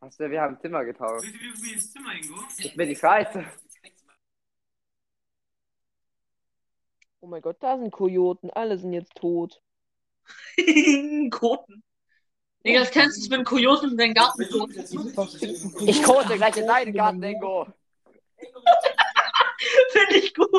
[0.00, 1.24] Hast du, wir haben Zimmer getauscht.
[1.26, 2.40] Wie wie- wie ist Zimmer, Ingo?
[2.58, 3.44] Ich bin die Scheiße.
[7.20, 9.60] Oh mein Gott, da sind Kojoten, alle sind jetzt tot.
[11.30, 11.82] Koten.
[12.62, 14.42] Niklas, kennst du wenn Kuriosen in den Garten?
[15.86, 17.66] Ich kote gleich in deinen Garten, Ingo.
[19.90, 20.50] Finde ich gut.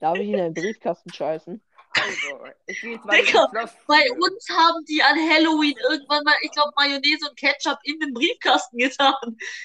[0.00, 1.62] Darf ich in einen Briefkasten scheißen?
[2.06, 3.48] Also, ich gehe jetzt mal Digga.
[3.86, 8.12] Bei uns haben die an Halloween irgendwann mal, ich glaube, Mayonnaise und Ketchup in den
[8.14, 9.14] Briefkasten getan.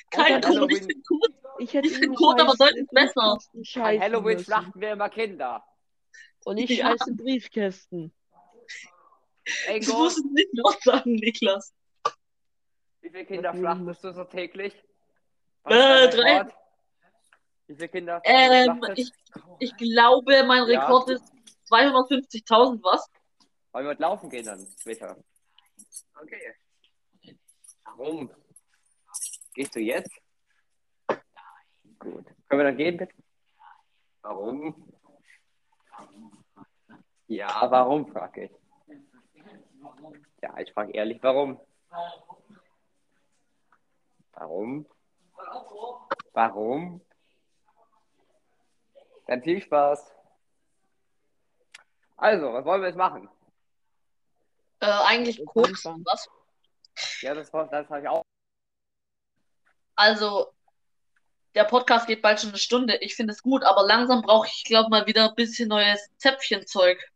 [0.09, 1.33] Kein Grund, ich finde gut.
[1.59, 3.37] Ich hätte Ich ihn Kot aber deutlich besser.
[3.75, 4.45] An Halloween müssen.
[4.45, 5.63] schlachten wir immer Kinder.
[6.45, 6.87] Und ich Ja.
[6.91, 8.13] scheiße in Briefkästen.
[9.67, 11.73] Du Ingo, musst es nicht laut sagen, Niklas.
[13.01, 14.73] wie viele Kinder schlachtest du so täglich?
[15.63, 16.37] Was Äh, drei.
[16.39, 16.55] Rekord?
[17.67, 19.11] Wie viele Kinder Ähm, ich,
[19.59, 20.85] ich glaube, mein Ja.
[20.85, 21.31] Rekord ist
[21.71, 23.09] 250.000 was.
[23.71, 25.15] Wollen wir mit laufen gehen dann später?
[26.21, 26.53] Okay.
[27.85, 28.29] Warum?
[29.53, 30.11] Gehst du jetzt?
[31.99, 32.25] Gut.
[32.47, 33.13] Können wir dann gehen, bitte?
[34.21, 34.91] Warum?
[37.27, 38.51] Ja, warum, frage ich.
[40.41, 41.59] Ja, ich frage ehrlich, warum?
[44.33, 44.85] Warum?
[46.33, 47.01] Warum?
[49.27, 50.20] Dann viel Spaß.
[52.21, 53.27] Also, was wollen wir jetzt machen?
[54.79, 55.69] Äh, eigentlich Jetzt Koks.
[55.85, 56.05] anfangen.
[56.05, 56.29] Was?
[57.21, 58.23] Ja, das, das habe ich auch.
[59.95, 60.53] Also,
[61.55, 62.97] der Podcast geht bald schon eine Stunde.
[62.97, 67.11] Ich finde es gut, aber langsam brauche ich, glaube mal wieder ein bisschen neues Zäpfchenzeug.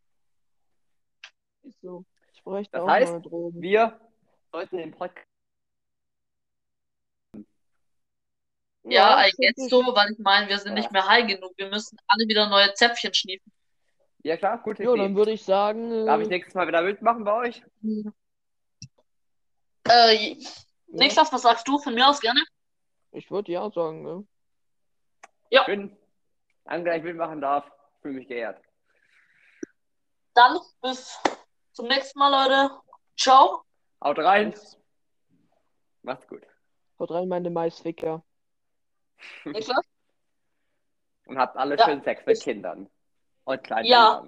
[1.82, 2.03] So.
[2.34, 3.62] Ich bräuchte Das auch heißt, mal Drogen.
[3.62, 3.99] Wir
[4.51, 5.28] sollten den Podcast.
[8.88, 9.70] Ja, ist guess richtig.
[9.70, 10.74] so, weil ich meine, wir sind Ja.
[10.76, 11.53] nicht mehr high genug.
[11.58, 13.51] Wir müssen alle wieder neue Zäpfchen schniefen.
[14.26, 15.03] Ja, klar, gute Jo, Idee.
[15.03, 17.61] dann würde ich sagen, Darf ich äh, nächstes Mal wieder mitmachen bei euch?
[19.88, 20.47] Äh, ja,
[20.88, 21.78] Niklas, was sagst du?
[21.78, 22.41] Von mir aus gerne.
[23.11, 24.26] ich würde ja sagen, ne?
[25.65, 25.95] Schön.
[26.63, 27.71] Danke, dass ich mitmachen darf.
[28.01, 28.59] Fühle mich geehrt.
[30.34, 31.19] Dann bis
[31.73, 32.82] zum nächsten Mal, Leute.
[33.15, 33.63] Ciao.
[34.03, 34.55] Haut rein.
[36.01, 36.41] Macht's gut.
[36.97, 38.23] Haut rein, meine Maisficker.
[39.45, 39.86] Niklas?
[41.28, 41.86] Und habt alle Ja.
[41.86, 42.89] schön Sex mit Kindern.
[43.45, 44.25] Und kleinen Ja.